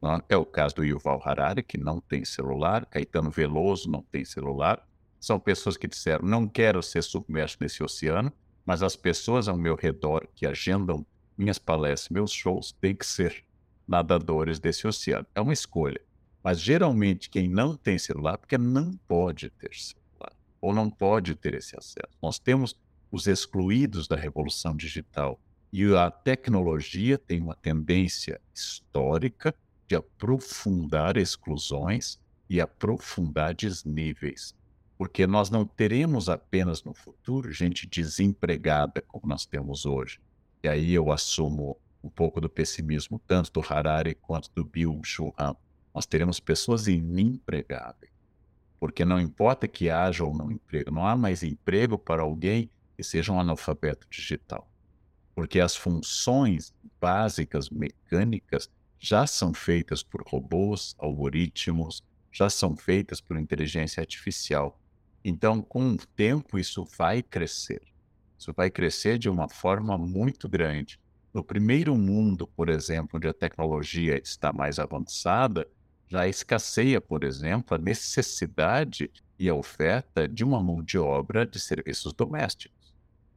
[0.00, 0.22] Não?
[0.28, 4.86] É o caso do Yuval Harari, que não tem celular, Caetano Veloso não tem celular.
[5.18, 8.30] São pessoas que disseram: não quero ser submerso nesse oceano,
[8.64, 11.06] mas as pessoas ao meu redor que agendam
[11.36, 13.44] minhas palestras, meus shows, têm que ser
[13.86, 15.26] nadadores desse oceano.
[15.34, 16.00] É uma escolha.
[16.42, 21.54] Mas geralmente quem não tem celular, porque não pode ter celular, ou não pode ter
[21.54, 22.16] esse acesso.
[22.22, 22.76] Nós temos
[23.16, 25.40] os excluídos da revolução digital.
[25.72, 29.54] E a tecnologia tem uma tendência histórica
[29.88, 34.54] de aprofundar exclusões e aprofundar desníveis.
[34.98, 40.20] Porque nós não teremos apenas no futuro gente desempregada como nós temos hoje.
[40.62, 45.56] E aí eu assumo um pouco do pessimismo, tanto do Harari quanto do Bill Shuhan
[45.94, 48.12] nós teremos pessoas inempregáveis.
[48.78, 53.02] Porque não importa que haja ou não emprego, não há mais emprego para alguém que
[53.02, 54.70] seja um analfabeto digital.
[55.34, 63.36] Porque as funções básicas mecânicas já são feitas por robôs, algoritmos, já são feitas por
[63.36, 64.80] inteligência artificial.
[65.24, 67.82] Então, com o tempo, isso vai crescer.
[68.38, 70.98] Isso vai crescer de uma forma muito grande.
[71.32, 75.68] No primeiro mundo, por exemplo, onde a tecnologia está mais avançada,
[76.08, 81.58] já escasseia, por exemplo, a necessidade e a oferta de uma mão de obra de
[81.58, 82.75] serviços domésticos.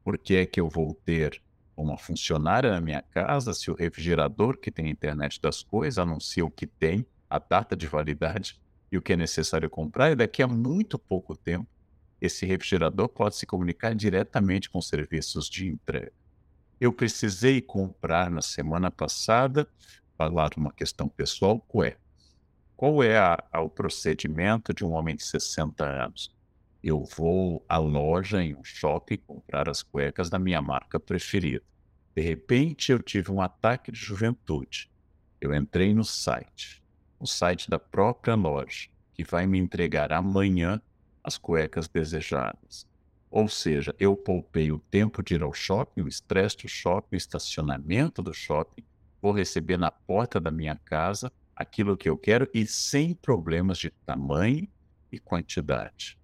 [0.04, 1.42] Por que é que eu vou ter
[1.76, 6.46] uma funcionária na minha casa se o refrigerador que tem a internet das coisas anuncia
[6.46, 8.60] o que tem, a data de validade
[8.92, 11.68] e o que é necessário comprar, e daqui a muito pouco tempo
[12.20, 16.12] esse refrigerador pode se comunicar diretamente com serviços de entrega.
[16.80, 19.68] Eu precisei comprar na semana passada,
[20.18, 21.66] falar uma questão pessoal,
[22.76, 26.34] qual é a, a, o procedimento de um homem de 60 anos?
[26.82, 31.64] Eu vou à loja, em um shopping, comprar as cuecas da minha marca preferida.
[32.16, 34.90] De repente, eu tive um ataque de juventude.
[35.42, 36.84] Eu entrei no site,
[37.20, 40.82] o site da própria loja, que vai me entregar amanhã
[41.24, 42.88] as cuecas desejadas.
[43.30, 47.18] Ou seja, eu poupei o tempo de ir ao shopping, o estresse do shopping, o
[47.18, 48.84] estacionamento do shopping,
[49.22, 53.92] vou receber na porta da minha casa aquilo que eu quero e sem problemas de
[54.06, 54.68] tamanho
[55.12, 56.19] e quantidade.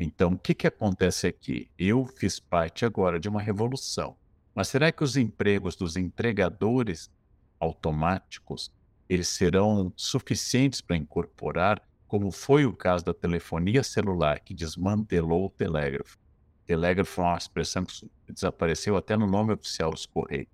[0.00, 1.68] Então, o que, que acontece aqui?
[1.76, 4.16] Eu fiz parte agora de uma revolução.
[4.54, 7.10] Mas será que os empregos dos entregadores
[7.58, 8.72] automáticos
[9.08, 15.50] eles serão suficientes para incorporar, como foi o caso da telefonia celular, que desmantelou o
[15.50, 16.16] telégrafo?
[16.64, 20.46] Telégrafo é uma expressão que desapareceu até no nome oficial dos Correios.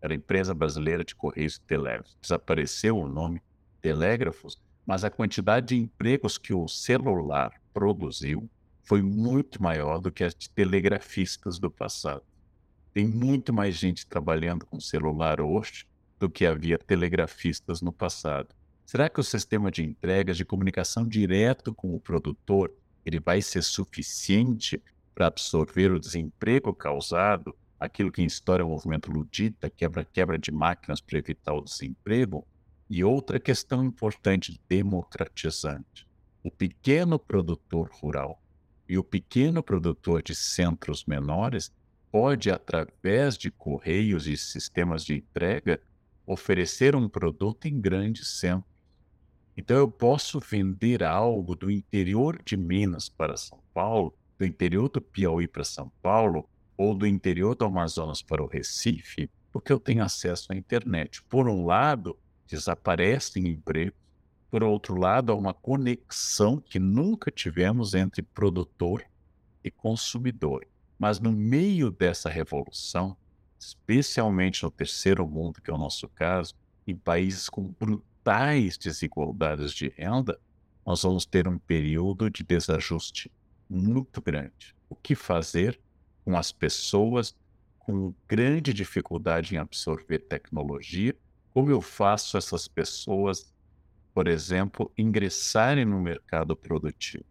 [0.00, 2.16] Era a Empresa Brasileira de Correios e Telégrafos.
[2.22, 3.42] Desapareceu o nome
[3.82, 8.48] telégrafos, mas a quantidade de empregos que o celular produziu
[8.88, 12.22] foi muito maior do que as de telegrafistas do passado.
[12.94, 15.86] Tem muito mais gente trabalhando com celular hoje
[16.18, 18.48] do que havia telegrafistas no passado.
[18.86, 22.72] Será que o sistema de entregas de comunicação direto com o produtor
[23.04, 24.82] ele vai ser suficiente
[25.14, 30.50] para absorver o desemprego causado, aquilo que em história é o movimento ludita, quebra-quebra de
[30.50, 32.46] máquinas para evitar o desemprego?
[32.88, 36.08] E outra questão importante, democratizante.
[36.42, 38.40] O pequeno produtor rural
[38.88, 41.72] e o pequeno produtor de centros menores
[42.10, 45.80] pode, através de correios e sistemas de entrega,
[46.26, 48.72] oferecer um produto em grandes centros.
[49.56, 55.00] Então, eu posso vender algo do interior de Minas para São Paulo, do interior do
[55.00, 60.04] Piauí para São Paulo, ou do interior do Amazonas para o Recife, porque eu tenho
[60.04, 61.22] acesso à internet.
[61.24, 63.98] Por um lado, desaparecem empregos.
[64.50, 69.04] Por outro lado, há uma conexão que nunca tivemos entre produtor
[69.62, 70.66] e consumidor.
[70.98, 73.16] Mas no meio dessa revolução,
[73.58, 76.54] especialmente no terceiro mundo, que é o nosso caso,
[76.86, 80.40] em países com brutais desigualdades de renda,
[80.84, 83.30] nós vamos ter um período de desajuste
[83.68, 84.74] muito grande.
[84.88, 85.78] O que fazer
[86.24, 87.36] com as pessoas
[87.78, 91.14] com grande dificuldade em absorver tecnologia
[91.52, 93.52] como eu faço essas pessoas,
[94.18, 97.24] por exemplo, ingressarem no mercado produtivo?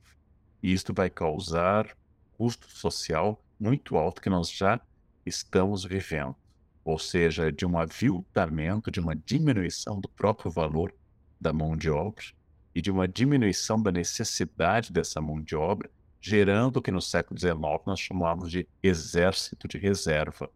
[0.63, 1.97] E isto vai causar
[2.37, 4.79] custo social muito alto que nós já
[5.25, 6.33] estamos vivendo.
[6.85, 10.95] Ou seja, de um aviltamento, de uma diminuição do próprio valor
[11.41, 12.23] da mão de obra
[12.73, 17.37] e de uma diminuição da necessidade dessa mão de obra, gerando o que no século
[17.37, 20.49] XIX nós chamamos de exército de reserva.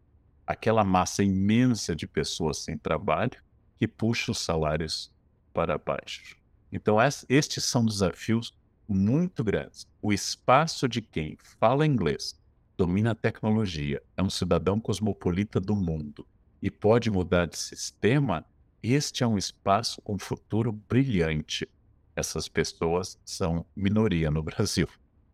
[0.48, 3.38] Aquela massa imensa de pessoas sem trabalho
[3.76, 5.12] que puxa os salários
[5.54, 6.38] para baixo.
[6.72, 6.98] Então,
[7.28, 8.54] estes são desafios
[8.88, 9.88] muito grandes.
[10.02, 12.40] O espaço de quem fala inglês,
[12.78, 16.26] domina a tecnologia, é um cidadão cosmopolita do mundo
[16.62, 18.46] e pode mudar de sistema,
[18.84, 21.68] este é um espaço com futuro brilhante.
[22.16, 24.88] Essas pessoas são minoria no Brasil.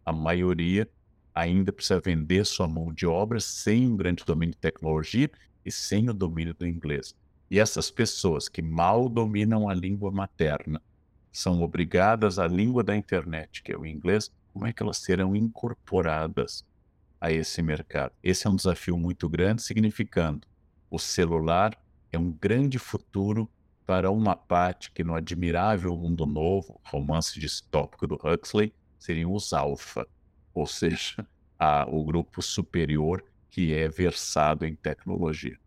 [0.05, 0.89] A maioria
[1.34, 5.30] ainda precisa vender sua mão de obra sem um grande domínio de tecnologia
[5.63, 7.15] e sem o domínio do inglês.
[7.50, 10.82] E essas pessoas que mal dominam a língua materna
[11.32, 15.36] são obrigadas à língua da internet, que é o inglês, como é que elas serão
[15.36, 16.66] incorporadas
[17.22, 18.12] a esse mercado?
[18.24, 20.48] Esse é um desafio muito grande, significando
[20.89, 21.78] o celular
[22.12, 23.50] é um grande futuro
[23.86, 30.08] para uma parte que no admirável mundo novo, romance distópico do Huxley, seriam os alfa,
[30.54, 31.28] ou seja,
[31.60, 35.58] a, o grupo superior que é versado em tecnologia.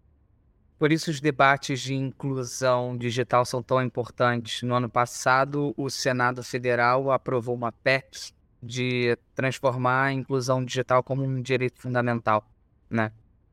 [0.81, 4.63] Por isso os debates de inclusão digital são tão importantes.
[4.63, 11.23] No ano passado, o Senado Federal aprovou uma PEC de transformar a inclusão digital como
[11.23, 12.51] um direito fundamental,
[12.89, 13.13] né?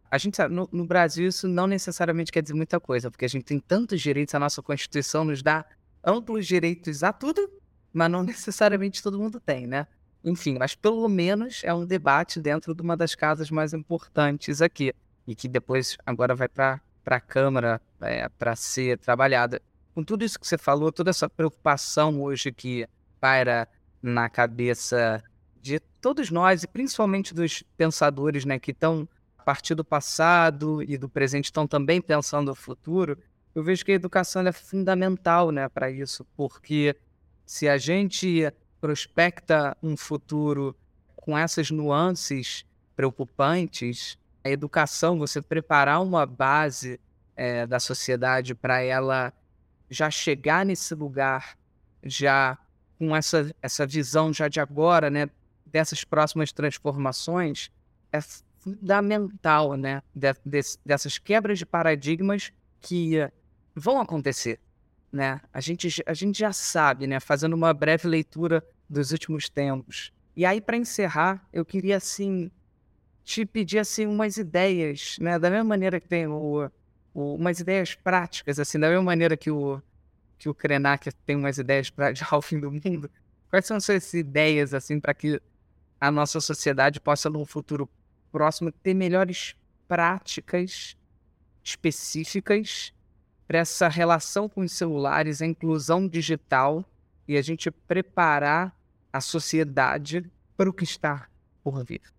[0.09, 3.27] A gente sabe, no, no, Brasil isso não necessariamente quer dizer muita coisa, porque a
[3.27, 5.65] gente tem tantos direitos, a nossa Constituição nos dá
[6.01, 7.51] amplos direitos a tudo,
[7.91, 9.85] mas não necessariamente todo mundo tem, né?
[10.23, 14.93] Enfim, mas pelo menos é um debate dentro de uma das casas mais importantes aqui,
[15.27, 16.79] e que depois agora vai para
[17.15, 19.61] a Câmara é, para ser trabalhada.
[19.95, 22.87] Com tudo isso que você falou, toda essa preocupação hoje que
[23.19, 23.67] paira
[24.01, 25.23] na cabeça
[25.61, 29.07] de todos nós, e principalmente dos pensadores né, que estão
[29.47, 33.17] partir do passado e do presente estão também pensando no futuro,
[33.55, 36.93] eu vejo que a educação é fundamental né, para isso, porque
[37.45, 38.51] se a gente
[38.81, 40.75] prospecta um futuro
[41.15, 44.17] com essas nuances preocupantes,
[44.47, 46.99] a educação, você preparar uma base
[47.35, 49.33] é, da sociedade para ela
[49.89, 51.57] já chegar nesse lugar,
[52.03, 52.57] já
[52.97, 55.29] com essa, essa visão já de agora, né,
[55.65, 57.69] dessas próximas transformações,
[58.11, 58.19] é
[58.59, 60.01] fundamental, né?
[60.13, 63.15] De, de, dessas quebras de paradigmas que
[63.75, 64.59] vão acontecer,
[65.11, 65.39] né?
[65.53, 67.19] A gente, a gente já sabe, né?
[67.19, 70.11] Fazendo uma breve leitura dos últimos tempos.
[70.35, 72.51] E aí, para encerrar, eu queria, assim,
[73.27, 75.37] te pedir, assim, umas ideias, né?
[75.37, 76.71] Da mesma maneira que tem o,
[77.13, 79.81] o umas ideias práticas, assim, da mesma maneira que o,
[80.39, 83.11] que o Krenak tem umas ideias para o fim do mundo.
[83.49, 85.41] Quais são suas ideias, assim, para que
[85.99, 87.89] a nossa sociedade possa, num futuro
[88.31, 89.57] próximo ter melhores
[89.89, 90.95] práticas
[91.61, 92.93] específicas
[93.45, 96.85] para essa relação com os celulares, a inclusão digital
[97.27, 98.73] e a gente preparar
[99.11, 101.27] a sociedade para o que está
[101.61, 102.16] por vir.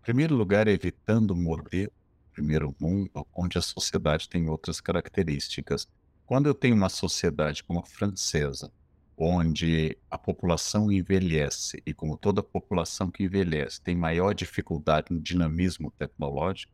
[0.00, 1.92] Em primeiro lugar, evitando o modelo
[2.38, 5.88] primeiro mundo, onde a sociedade tem outras características.
[6.24, 8.72] Quando eu tenho uma sociedade como a francesa,
[9.16, 15.90] onde a população envelhece e como toda população que envelhece tem maior dificuldade no dinamismo
[15.98, 16.72] tecnológico,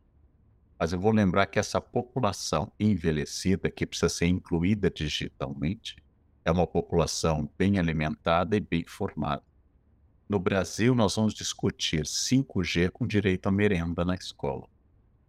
[0.77, 5.95] mas eu vou lembrar que essa população envelhecida, que precisa ser incluída digitalmente,
[6.43, 9.41] é uma população bem alimentada e bem formada.
[10.27, 14.67] No Brasil, nós vamos discutir 5G com direito à merenda na escola.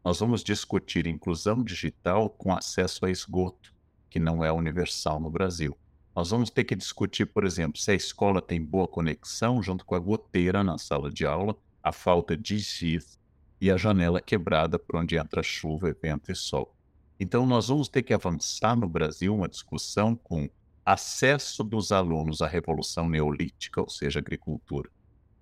[0.03, 3.75] Nós vamos discutir inclusão digital com acesso a esgoto,
[4.09, 5.77] que não é universal no Brasil.
[6.15, 9.95] Nós vamos ter que discutir, por exemplo, se a escola tem boa conexão junto com
[9.95, 13.21] a goteira na sala de aula, a falta de giz
[13.61, 16.75] e a janela quebrada por onde entra chuva, vento e sol.
[17.21, 20.49] Então, nós vamos ter que avançar no Brasil uma discussão com
[20.87, 24.89] acesso dos alunos à revolução neolítica, ou seja, agricultura,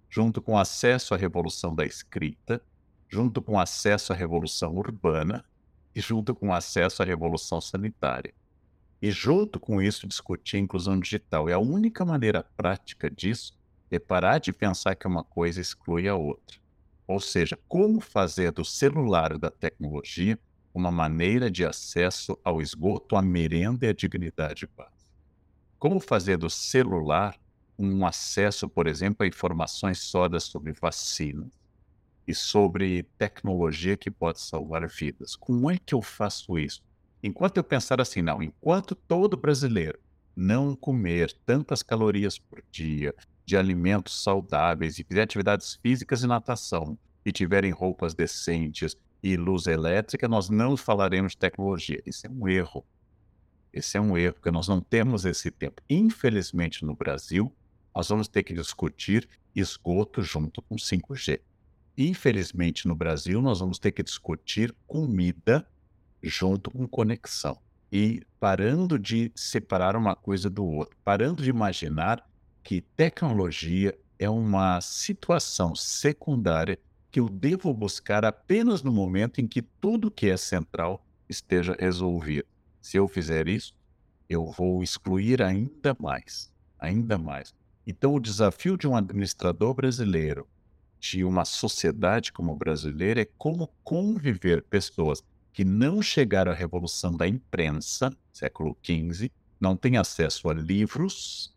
[0.08, 2.62] junto com acesso à revolução da escrita,
[3.06, 5.44] junto com acesso à revolução urbana
[5.94, 8.32] e junto com acesso à revolução sanitária.
[9.02, 11.50] E junto com isso discutir a inclusão digital.
[11.50, 13.52] E a única maneira prática disso
[13.90, 16.58] é parar de pensar que uma coisa exclui a outra.
[17.06, 20.38] Ou seja, como fazer do celular da tecnologia
[20.72, 24.93] uma maneira de acesso ao esgoto, à merenda e à dignidade básica.
[25.84, 27.38] Como fazer do celular
[27.78, 31.52] um acesso, por exemplo, a informações sólidas sobre vacinas
[32.26, 35.36] e sobre tecnologia que pode salvar vidas.
[35.36, 36.80] Como é que eu faço isso?
[37.22, 39.98] Enquanto eu pensar assim, não, enquanto todo brasileiro
[40.34, 43.14] não comer tantas calorias por dia
[43.44, 49.66] de alimentos saudáveis e fizer atividades físicas e natação e tiverem roupas decentes e luz
[49.66, 52.02] elétrica, nós não falaremos de tecnologia.
[52.06, 52.86] Isso é um erro.
[53.74, 55.82] Esse é um erro, porque nós não temos esse tempo.
[55.90, 57.52] Infelizmente, no Brasil,
[57.92, 61.40] nós vamos ter que discutir esgoto junto com 5G.
[61.98, 65.66] Infelizmente, no Brasil, nós vamos ter que discutir comida
[66.22, 67.58] junto com conexão.
[67.90, 72.24] E parando de separar uma coisa do outro, parando de imaginar
[72.62, 76.78] que tecnologia é uma situação secundária
[77.10, 82.53] que eu devo buscar apenas no momento em que tudo que é central esteja resolvido.
[82.84, 83.72] Se eu fizer isso,
[84.28, 87.54] eu vou excluir ainda mais, ainda mais.
[87.86, 90.46] Então, o desafio de um administrador brasileiro,
[91.00, 97.26] de uma sociedade como brasileira, é como conviver pessoas que não chegaram à revolução da
[97.26, 101.56] imprensa, século XV, não têm acesso a livros,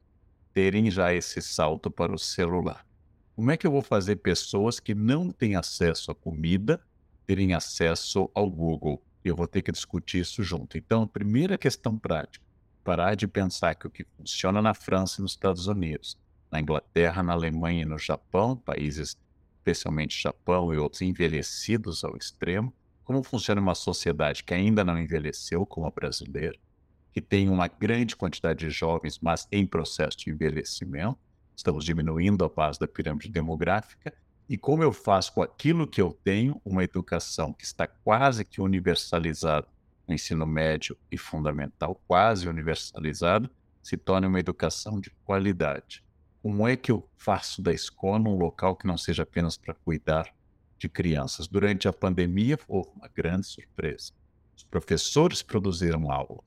[0.54, 2.88] terem já esse salto para o celular.
[3.36, 6.82] Como é que eu vou fazer pessoas que não têm acesso à comida
[7.26, 9.04] terem acesso ao Google?
[9.28, 10.78] Eu vou ter que discutir isso junto.
[10.78, 12.46] Então, a primeira questão prática,
[12.84, 16.18] parar de pensar que o que funciona na França e nos Estados Unidos,
[16.50, 19.18] na Inglaterra, na Alemanha e no Japão, países
[19.58, 22.74] especialmente Japão e outros envelhecidos ao extremo,
[23.04, 26.58] como funciona uma sociedade que ainda não envelheceu como a brasileira,
[27.12, 31.18] que tem uma grande quantidade de jovens, mas em processo de envelhecimento,
[31.56, 34.14] estamos diminuindo a base da pirâmide demográfica,
[34.50, 38.62] e como eu faço com aquilo que eu tenho, uma educação que está quase que
[38.62, 39.68] universalizada
[40.08, 43.50] no ensino médio e fundamental, quase universalizada,
[43.84, 46.04] se torne uma educação de qualidade.
[46.42, 50.34] Como é que eu faço da escola um local que não seja apenas para cuidar
[50.78, 51.48] de crianças?
[51.48, 54.14] Durante a pandemia, houve uma grande surpresa.
[54.56, 56.42] Os professores produziram aula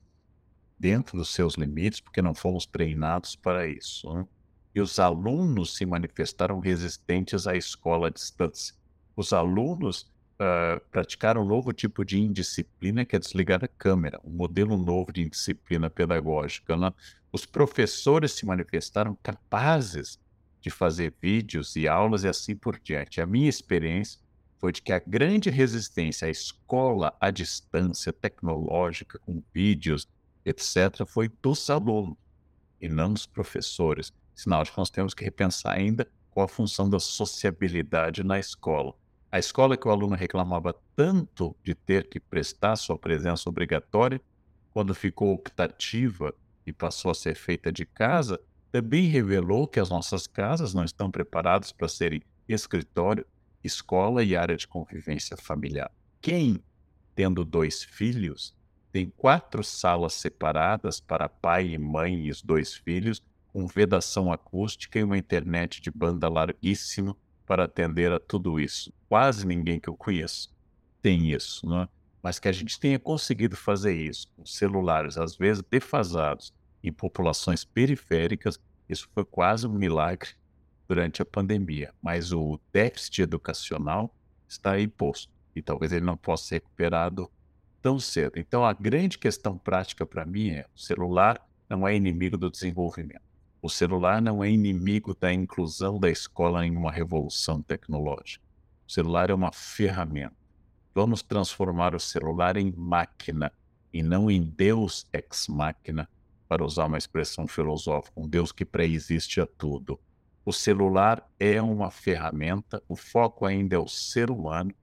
[0.79, 4.11] dentro dos seus limites, porque não fomos treinados para isso.
[4.11, 4.25] Né?
[4.73, 8.73] E os alunos se manifestaram resistentes à escola à distância.
[9.15, 14.31] Os alunos uh, praticaram um novo tipo de indisciplina, que é desligar a câmera, um
[14.31, 16.75] modelo novo de indisciplina pedagógica.
[16.77, 16.93] Né?
[17.31, 20.19] Os professores se manifestaram capazes
[20.61, 23.19] de fazer vídeos e aulas e assim por diante.
[23.19, 24.19] A minha experiência
[24.59, 30.07] foi de que a grande resistência à escola à distância tecnológica, com vídeos,
[30.45, 32.15] etc., foi dos alunos
[32.79, 34.13] e não dos professores.
[34.35, 38.93] Sinal de que nós temos que repensar ainda qual a função da sociabilidade na escola.
[39.31, 44.21] A escola que o aluno reclamava tanto de ter que prestar sua presença obrigatória,
[44.73, 46.33] quando ficou optativa
[46.65, 48.39] e passou a ser feita de casa,
[48.71, 53.25] também revelou que as nossas casas não estão preparadas para serem escritório,
[53.63, 55.91] escola e área de convivência familiar.
[56.21, 56.63] Quem,
[57.13, 58.55] tendo dois filhos,
[58.91, 63.21] tem quatro salas separadas para pai e mãe e os dois filhos,
[63.51, 68.93] com vedação acústica e uma internet de banda larguíssima para atender a tudo isso.
[69.09, 70.53] Quase ninguém que eu conheço
[71.01, 71.87] tem isso, né?
[72.21, 77.63] mas que a gente tenha conseguido fazer isso com celulares, às vezes defasados, em populações
[77.63, 80.29] periféricas, isso foi quase um milagre
[80.87, 81.93] durante a pandemia.
[82.01, 84.13] Mas o déficit educacional
[84.47, 87.29] está aí posto e talvez ele não possa ser recuperado
[87.81, 88.37] tão cedo.
[88.37, 93.30] Então, a grande questão prática para mim é: o celular não é inimigo do desenvolvimento.
[93.63, 98.43] O celular não é inimigo da inclusão da escola em uma revolução tecnológica.
[98.87, 100.35] O celular é uma ferramenta.
[100.95, 103.53] Vamos transformar o celular em máquina
[103.93, 106.09] e não em Deus ex máquina,
[106.49, 109.99] para usar uma expressão filosófica, um Deus que pré-existe a tudo.
[110.43, 114.73] O celular é uma ferramenta, o foco ainda é o ser humano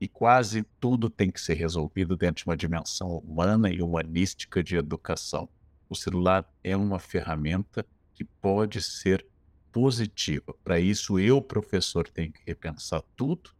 [0.00, 4.76] e quase tudo tem que ser resolvido dentro de uma dimensão humana e humanística de
[4.76, 5.48] educação.
[5.88, 9.26] O celular é uma ferramenta que pode ser
[9.72, 10.54] positiva.
[10.62, 13.50] Para isso, eu, professor, tenho que repensar tudo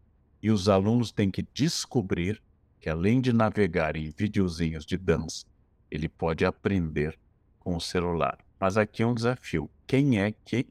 [0.41, 2.41] e os alunos têm que descobrir
[2.81, 5.45] que, além de navegar em videozinhos de dança,
[5.91, 7.19] ele pode aprender
[7.59, 8.39] com o celular.
[8.61, 9.69] Mas aqui é um desafio.
[9.87, 10.67] Quem é que,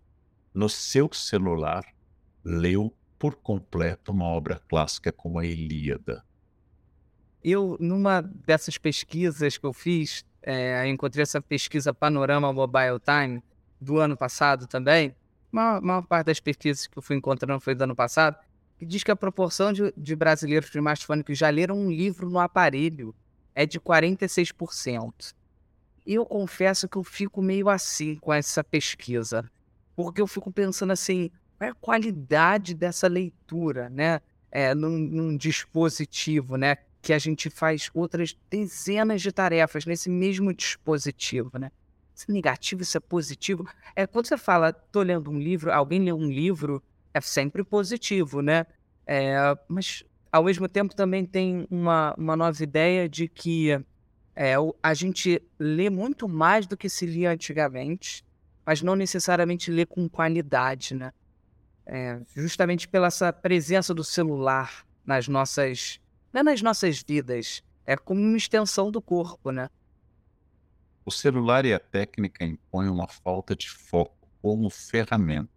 [0.54, 1.84] no seu celular,
[2.44, 6.24] leu por completo uma obra clássica como a Ilíada?
[7.44, 13.42] Eu, numa dessas pesquisas que eu fiz, é, encontrei essa pesquisa Panorama Mobile Time,
[13.84, 15.16] do ano passado também,
[15.52, 18.38] a maior parte das pesquisas que eu fui encontrando foi do ano passado,
[18.78, 22.30] que diz que a proporção de, de brasileiros com smartphone que já leram um livro
[22.30, 23.14] no aparelho
[23.54, 25.34] é de 46%.
[26.06, 29.50] E eu confesso que eu fico meio assim com essa pesquisa,
[29.96, 34.22] porque eu fico pensando assim, qual é a qualidade dessa leitura, né?
[34.52, 36.78] É, num, num dispositivo, né?
[37.02, 41.72] Que a gente faz outras dezenas de tarefas nesse mesmo dispositivo, né?
[42.16, 43.68] Isso é negativo, isso é positivo.
[43.96, 46.82] É, quando você fala, tô lendo um livro, alguém lê um livro,
[47.14, 48.66] é sempre positivo, né?
[49.06, 49.36] É,
[49.68, 53.72] mas, ao mesmo tempo, também tem uma, uma nova ideia de que
[54.36, 58.24] é, a gente lê muito mais do que se lia antigamente,
[58.66, 61.12] mas não necessariamente lê com qualidade, né?
[61.86, 66.00] É, justamente pela essa presença do celular nas nossas,
[66.32, 69.70] não é nas nossas vidas, é como uma extensão do corpo, né?
[71.06, 75.50] O celular e a técnica impõem uma falta de foco como ferramenta.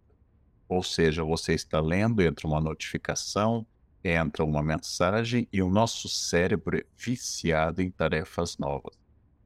[0.67, 3.65] Ou seja, você está lendo, entra uma notificação,
[4.03, 8.97] entra uma mensagem e o nosso cérebro é viciado em tarefas novas.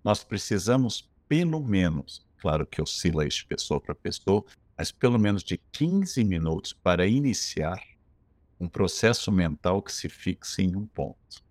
[0.03, 4.43] Nós precisamos, pelo menos, claro que oscila de pessoa para pessoa,
[4.75, 7.79] mas pelo menos de 15 minutos para iniciar
[8.59, 11.43] um processo mental que se fixe em um ponto.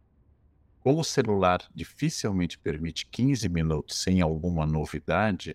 [0.80, 5.54] Como o celular dificilmente permite 15 minutos sem alguma novidade,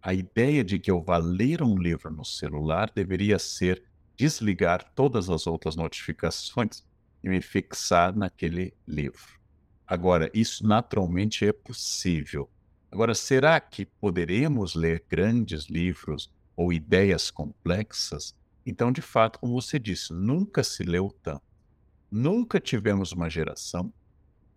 [0.00, 3.82] a ideia de que eu vá ler um livro no celular deveria ser
[4.16, 6.82] desligar todas as outras notificações
[7.22, 9.38] e me fixar naquele livro.
[9.86, 12.48] Agora, isso naturalmente é possível.
[12.90, 18.34] Agora, será que poderemos ler grandes livros ou ideias complexas?
[18.64, 21.42] Então, de fato, como você disse, nunca se leu tanto.
[22.10, 23.92] Nunca tivemos uma geração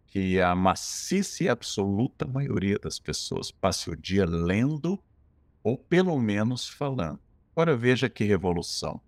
[0.07, 4.97] que a maciça e absoluta maioria das pessoas passe o dia lendo
[5.63, 7.19] ou pelo menos falando.
[7.51, 9.01] Agora veja que revolução.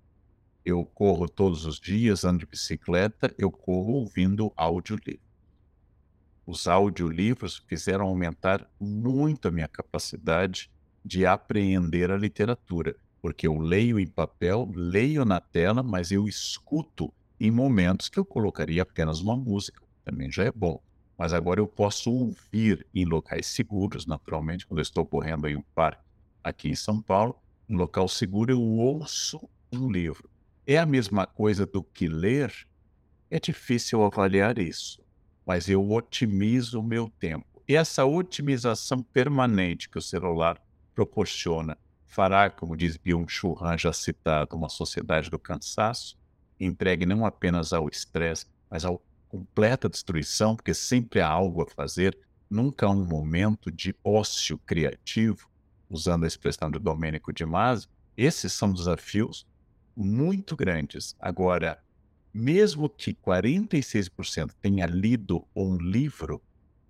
[0.66, 5.22] Eu corro todos os dias, ando de bicicleta, eu corro ouvindo audiolivro.
[6.46, 10.72] Os audiolivros fizeram aumentar muito a minha capacidade
[11.06, 17.14] de apreender a literatura, porque eu leio em papel, leio na tela, mas eu escuto
[17.40, 20.82] em momentos que eu colocaria apenas uma música, também já é bom
[21.18, 25.64] mas agora eu posso ouvir em locais seguros, naturalmente, quando eu estou correndo em um
[25.74, 26.04] parque
[26.44, 27.36] aqui em São Paulo,
[27.68, 30.30] um local seguro, eu ouço um livro.
[30.66, 32.54] É a mesma coisa do que ler?
[33.30, 35.02] É difícil avaliar isso,
[35.46, 37.46] mas eu otimizo o meu tempo.
[37.68, 40.62] E essa otimização permanente que o celular
[40.96, 46.18] proporciona fará, como diz Byung-Chul Han, já citado, uma sociedade do cansaço,
[46.60, 49.02] entregue não apenas ao estresse, mas ao
[49.38, 52.18] completa destruição, porque sempre há algo a fazer,
[52.50, 55.48] nunca há um momento de ócio criativo,
[55.88, 57.88] usando a expressão do Domênico de Masi.
[58.16, 59.46] Esses são desafios
[59.96, 61.16] muito grandes.
[61.20, 61.80] Agora,
[62.34, 66.42] mesmo que 46% tenha lido um livro,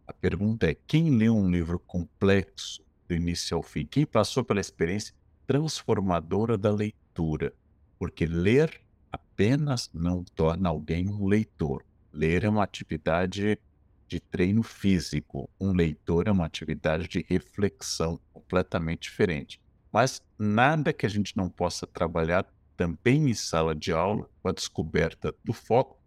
[0.07, 3.85] a pergunta é: quem leu um livro complexo do início ao fim?
[3.85, 5.13] Quem passou pela experiência
[5.45, 7.53] transformadora da leitura?
[7.99, 8.81] Porque ler
[9.11, 11.83] apenas não torna alguém um leitor.
[12.11, 13.59] Ler é uma atividade
[14.07, 19.59] de treino físico, um leitor é uma atividade de reflexão completamente diferente.
[19.91, 22.45] Mas nada que a gente não possa trabalhar
[22.75, 25.99] também em sala de aula com a descoberta do foco,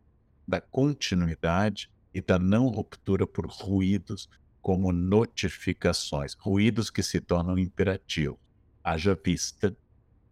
[0.46, 4.28] da continuidade e da não ruptura por ruídos
[4.62, 8.38] como notificações, ruídos que se tornam imperativos.
[8.82, 9.76] Haja vista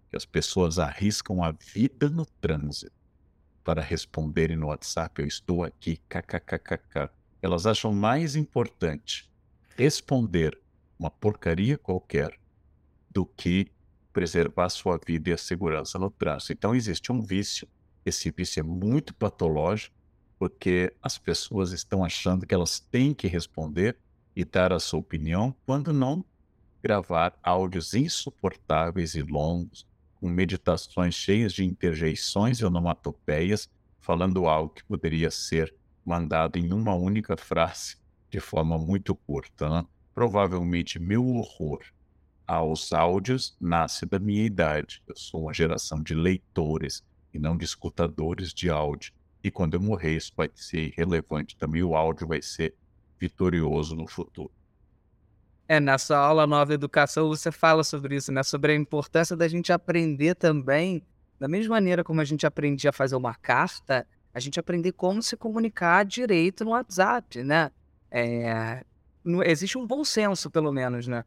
[0.09, 2.98] que as pessoas arriscam a vida no trânsito
[3.69, 7.11] para responderem no WhatsApp, eu estou aqui, kkkk.
[7.43, 9.31] Elas acham mais importante
[9.77, 10.59] responder
[10.99, 12.33] uma porcaria qualquer
[13.11, 13.71] do que
[14.11, 16.55] preservar sua vida e a segurança no trânsito.
[16.55, 17.69] Então existe um vício,
[18.07, 19.95] esse vício é muito patológico,
[20.39, 23.99] porque as pessoas estão achando que elas têm que responder
[24.35, 26.25] e dar a sua opinião, quando não
[26.83, 29.87] gravar áudios insuportáveis e longos,
[30.21, 33.69] com meditações cheias de interjeições e onomatopeias,
[34.01, 37.97] falando algo que poderia ser mandado em uma única frase
[38.31, 39.69] de forma muito curta.
[39.69, 39.87] Né?
[40.15, 41.81] Provavelmente meu horror
[42.47, 45.03] aos áudios nasce da minha idade.
[45.07, 49.13] Eu sou uma geração de leitores e não de escutadores de áudio.
[49.45, 51.83] E quando eu morrer, isso vai ser relevante também.
[51.83, 52.75] O áudio vai ser
[53.21, 54.51] vitorioso no futuro.
[55.69, 58.43] É, na sua aula nova educação você fala sobre isso, né?
[58.43, 61.03] Sobre a importância da gente aprender também,
[61.39, 65.23] da mesma maneira como a gente aprendia a fazer uma carta, a gente aprender como
[65.23, 67.71] se comunicar direito no WhatsApp, né?
[68.11, 68.83] É,
[69.45, 71.23] existe um bom senso, pelo menos, né?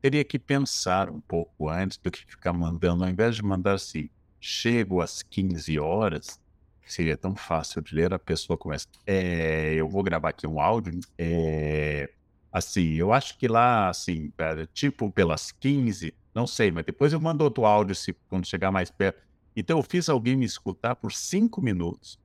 [0.00, 4.08] Teria que pensar um pouco antes do que ficar mandando, ao invés de mandar assim,
[4.38, 6.38] chego às 15 horas,
[6.86, 11.00] seria tão fácil de ler, a pessoa começa, é, eu vou gravar aqui um áudio,
[11.18, 12.10] é,
[12.54, 14.32] Assim, eu acho que lá, assim,
[14.72, 18.92] tipo pelas 15, não sei, mas depois eu mando outro áudio se, quando chegar mais
[18.92, 19.20] perto.
[19.56, 22.16] Então eu fiz alguém me escutar por cinco minutos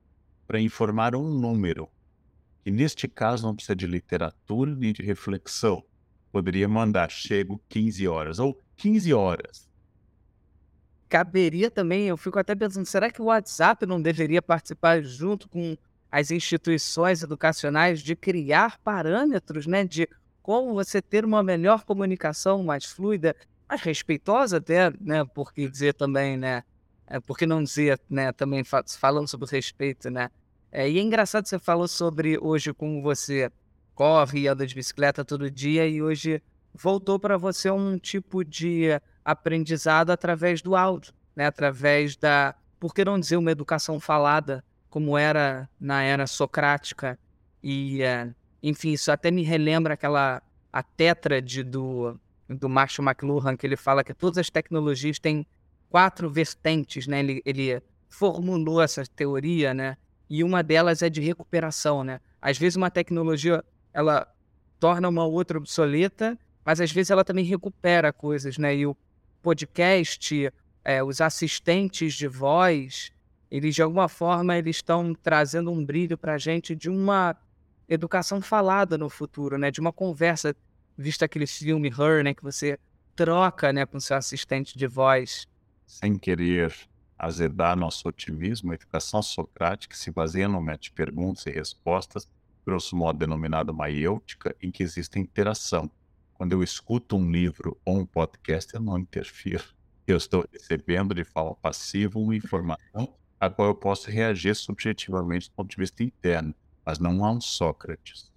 [0.46, 1.88] para informar um número,
[2.62, 5.82] que neste caso não precisa de literatura nem de reflexão.
[6.30, 9.68] Poderia mandar, chego 15 horas, ou 15 horas.
[11.08, 15.76] Caberia também, eu fico até pensando, será que o WhatsApp não deveria participar junto com
[16.10, 20.08] as instituições educacionais de criar parâmetros, né, de
[20.42, 23.36] como você ter uma melhor comunicação mais fluida,
[23.68, 25.24] mais respeitosa até, né?
[25.24, 26.64] Por que dizer também, né?
[27.06, 28.32] É, por que não dizer, né?
[28.32, 28.64] Também
[28.98, 30.30] falando sobre respeito, né?
[30.72, 33.50] É, e é engraçado você falou sobre hoje como você
[33.94, 36.42] corre e anda de bicicleta todo dia e hoje
[36.72, 38.88] voltou para você um tipo de
[39.24, 41.46] aprendizado através do áudio, né?
[41.46, 47.18] através da, por que não dizer, uma educação falada, como era na era socrática.
[47.62, 48.28] E, é,
[48.62, 52.18] enfim, isso até me relembra aquela a tétrade do,
[52.48, 55.46] do Marshall McLuhan, que ele fala que todas as tecnologias têm
[55.88, 57.20] quatro vertentes, né?
[57.20, 59.96] Ele, ele formulou essa teoria, né?
[60.28, 62.20] E uma delas é de recuperação, né?
[62.40, 64.26] Às vezes uma tecnologia, ela
[64.78, 68.74] torna uma outra obsoleta, mas às vezes ela também recupera coisas, né?
[68.76, 68.96] E o
[69.42, 70.52] podcast,
[70.84, 73.10] é, os assistentes de voz,
[73.50, 77.36] eles de alguma forma eles estão trazendo um brilho para a gente de uma
[77.88, 79.70] educação falada no futuro, né?
[79.70, 80.54] De uma conversa,
[80.96, 82.32] visto aquele filme Her, né?
[82.32, 82.78] Que você
[83.16, 85.46] troca, né, com seu assistente de voz.
[85.84, 86.74] Sem querer
[87.18, 92.26] azedar nosso otimismo, a educação socrática se baseia no método de perguntas e respostas,
[92.64, 95.90] grosso modo denominado maiêutica, em que existe interação.
[96.32, 99.64] Quando eu escuto um livro ou um podcast, eu não interfiro.
[100.06, 105.54] Eu estou recebendo de forma passiva uma informação a qual eu posso reagir subjetivamente do
[105.54, 108.30] ponto de vista interno mas não há um Sócrates.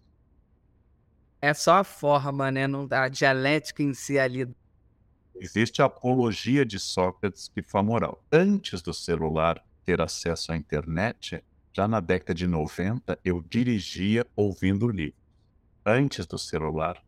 [1.41, 2.67] É só a forma, né?
[2.67, 4.47] Não a dialética em si ali.
[5.35, 8.23] Existe a apologia de Sócrates que foi moral.
[8.31, 11.43] Antes do celular ter acesso à internet,
[11.73, 15.19] já na década de 90, eu dirigia ouvindo livros.
[15.85, 17.03] Antes do celular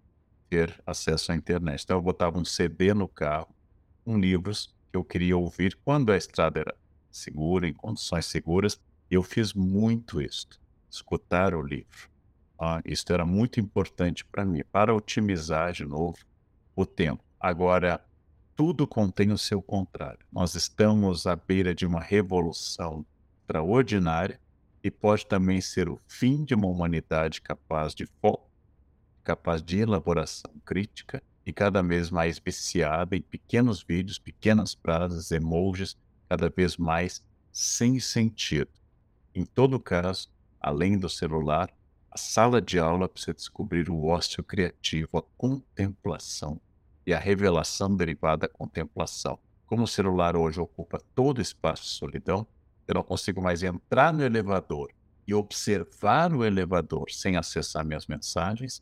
[0.49, 1.83] ter acesso à internet.
[1.83, 3.55] Então eu botava um CD no carro,
[4.03, 6.75] com livros que eu queria ouvir quando a estrada era
[7.16, 8.80] segura, em condições seguras.
[9.09, 10.47] Eu fiz muito isso
[10.89, 12.09] escutar o livro.
[12.59, 16.18] Ah, isso era muito importante para mim, para otimizar de novo
[16.76, 17.24] o tempo.
[17.39, 18.03] Agora,
[18.55, 20.26] tudo contém o seu contrário.
[20.32, 23.05] Nós estamos à beira de uma revolução
[23.41, 24.39] extraordinária
[24.82, 28.49] e pode também ser o fim de uma humanidade capaz de foco,
[29.24, 35.97] capaz de elaboração crítica e cada vez mais viciada em pequenos vídeos, pequenas frases, emojis,
[36.30, 38.71] cada vez mais sem sentido.
[39.34, 41.69] Em todo caso, além do celular,
[42.09, 46.59] a sala de aula você descobrir o ócio criativo, a contemplação
[47.05, 49.38] e a revelação derivada da contemplação.
[49.67, 52.47] Como o celular hoje ocupa todo o espaço de solidão,
[52.88, 54.91] eu não consigo mais entrar no elevador
[55.28, 58.82] e observar o elevador sem acessar minhas mensagens.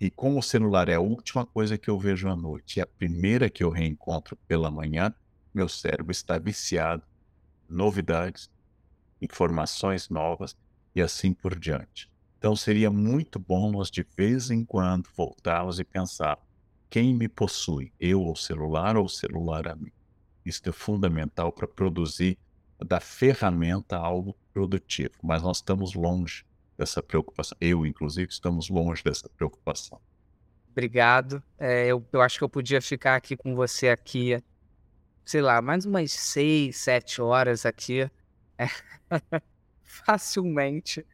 [0.00, 2.86] E como o celular é a última coisa que eu vejo à noite e a
[2.86, 5.14] primeira que eu reencontro pela manhã,
[5.56, 7.02] meu cérebro está viciado.
[7.66, 8.50] Novidades,
[9.22, 10.54] informações novas
[10.94, 12.10] e assim por diante.
[12.36, 16.38] Então seria muito bom nós de vez em quando voltarmos e pensar
[16.90, 19.90] quem me possui, eu ou celular ou celular a mim.
[20.44, 22.38] Isso é fundamental para produzir
[22.78, 26.44] da ferramenta algo produtivo, mas nós estamos longe
[26.76, 27.56] dessa preocupação.
[27.60, 29.98] Eu, inclusive, estamos longe dessa preocupação.
[30.70, 31.42] Obrigado.
[31.58, 34.40] É, eu, eu acho que eu podia ficar aqui com você aqui,
[35.26, 38.10] sei lá, mais umas seis, sete horas aqui.
[38.56, 38.66] É.
[40.04, 41.06] facilmente,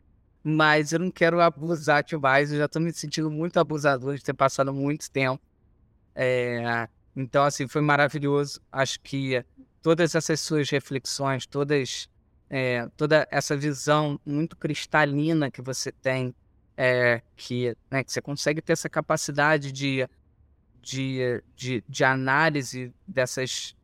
[0.42, 2.52] mas eu não quero abusar demais.
[2.52, 5.42] Eu já estou me sentindo muito abusador de ter passado muito tempo.
[6.14, 8.60] É, então, assim, foi maravilhoso.
[8.70, 9.44] Acho que
[9.80, 12.08] todas essas suas reflexões, todas,
[12.50, 16.34] é, toda essa visão muito cristalina que você tem,
[16.76, 20.08] é, que, né, que você consegue ter essa capacidade de,
[20.80, 23.76] de, de, de análise dessas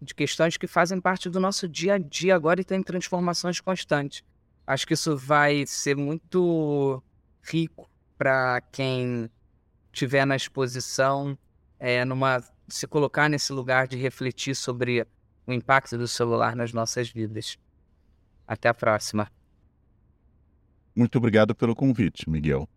[0.00, 4.22] de questões que fazem parte do nosso dia a dia agora e tem transformações constantes.
[4.66, 7.02] Acho que isso vai ser muito
[7.42, 9.30] rico para quem
[9.92, 11.36] tiver na exposição,
[11.78, 15.06] é, numa se colocar nesse lugar de refletir sobre
[15.46, 17.58] o impacto do celular nas nossas vidas.
[18.46, 19.30] Até a próxima.
[20.94, 22.68] Muito obrigado pelo convite, Miguel.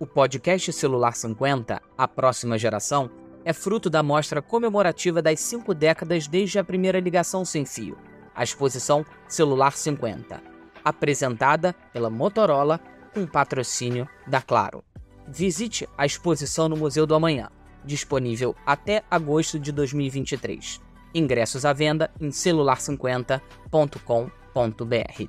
[0.00, 3.10] O podcast Celular 50, a próxima geração,
[3.44, 7.98] é fruto da mostra comemorativa das cinco décadas desde a primeira ligação sem fio,
[8.34, 10.42] a exposição Celular 50,
[10.82, 12.80] apresentada pela Motorola
[13.12, 14.82] com patrocínio da Claro.
[15.28, 17.50] Visite a exposição no Museu do Amanhã,
[17.84, 20.80] disponível até agosto de 2023.
[21.14, 25.28] Ingressos à venda em celular50.com.br.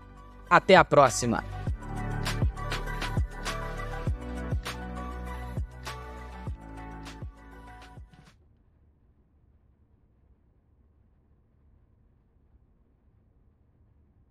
[0.50, 1.61] Até a próxima!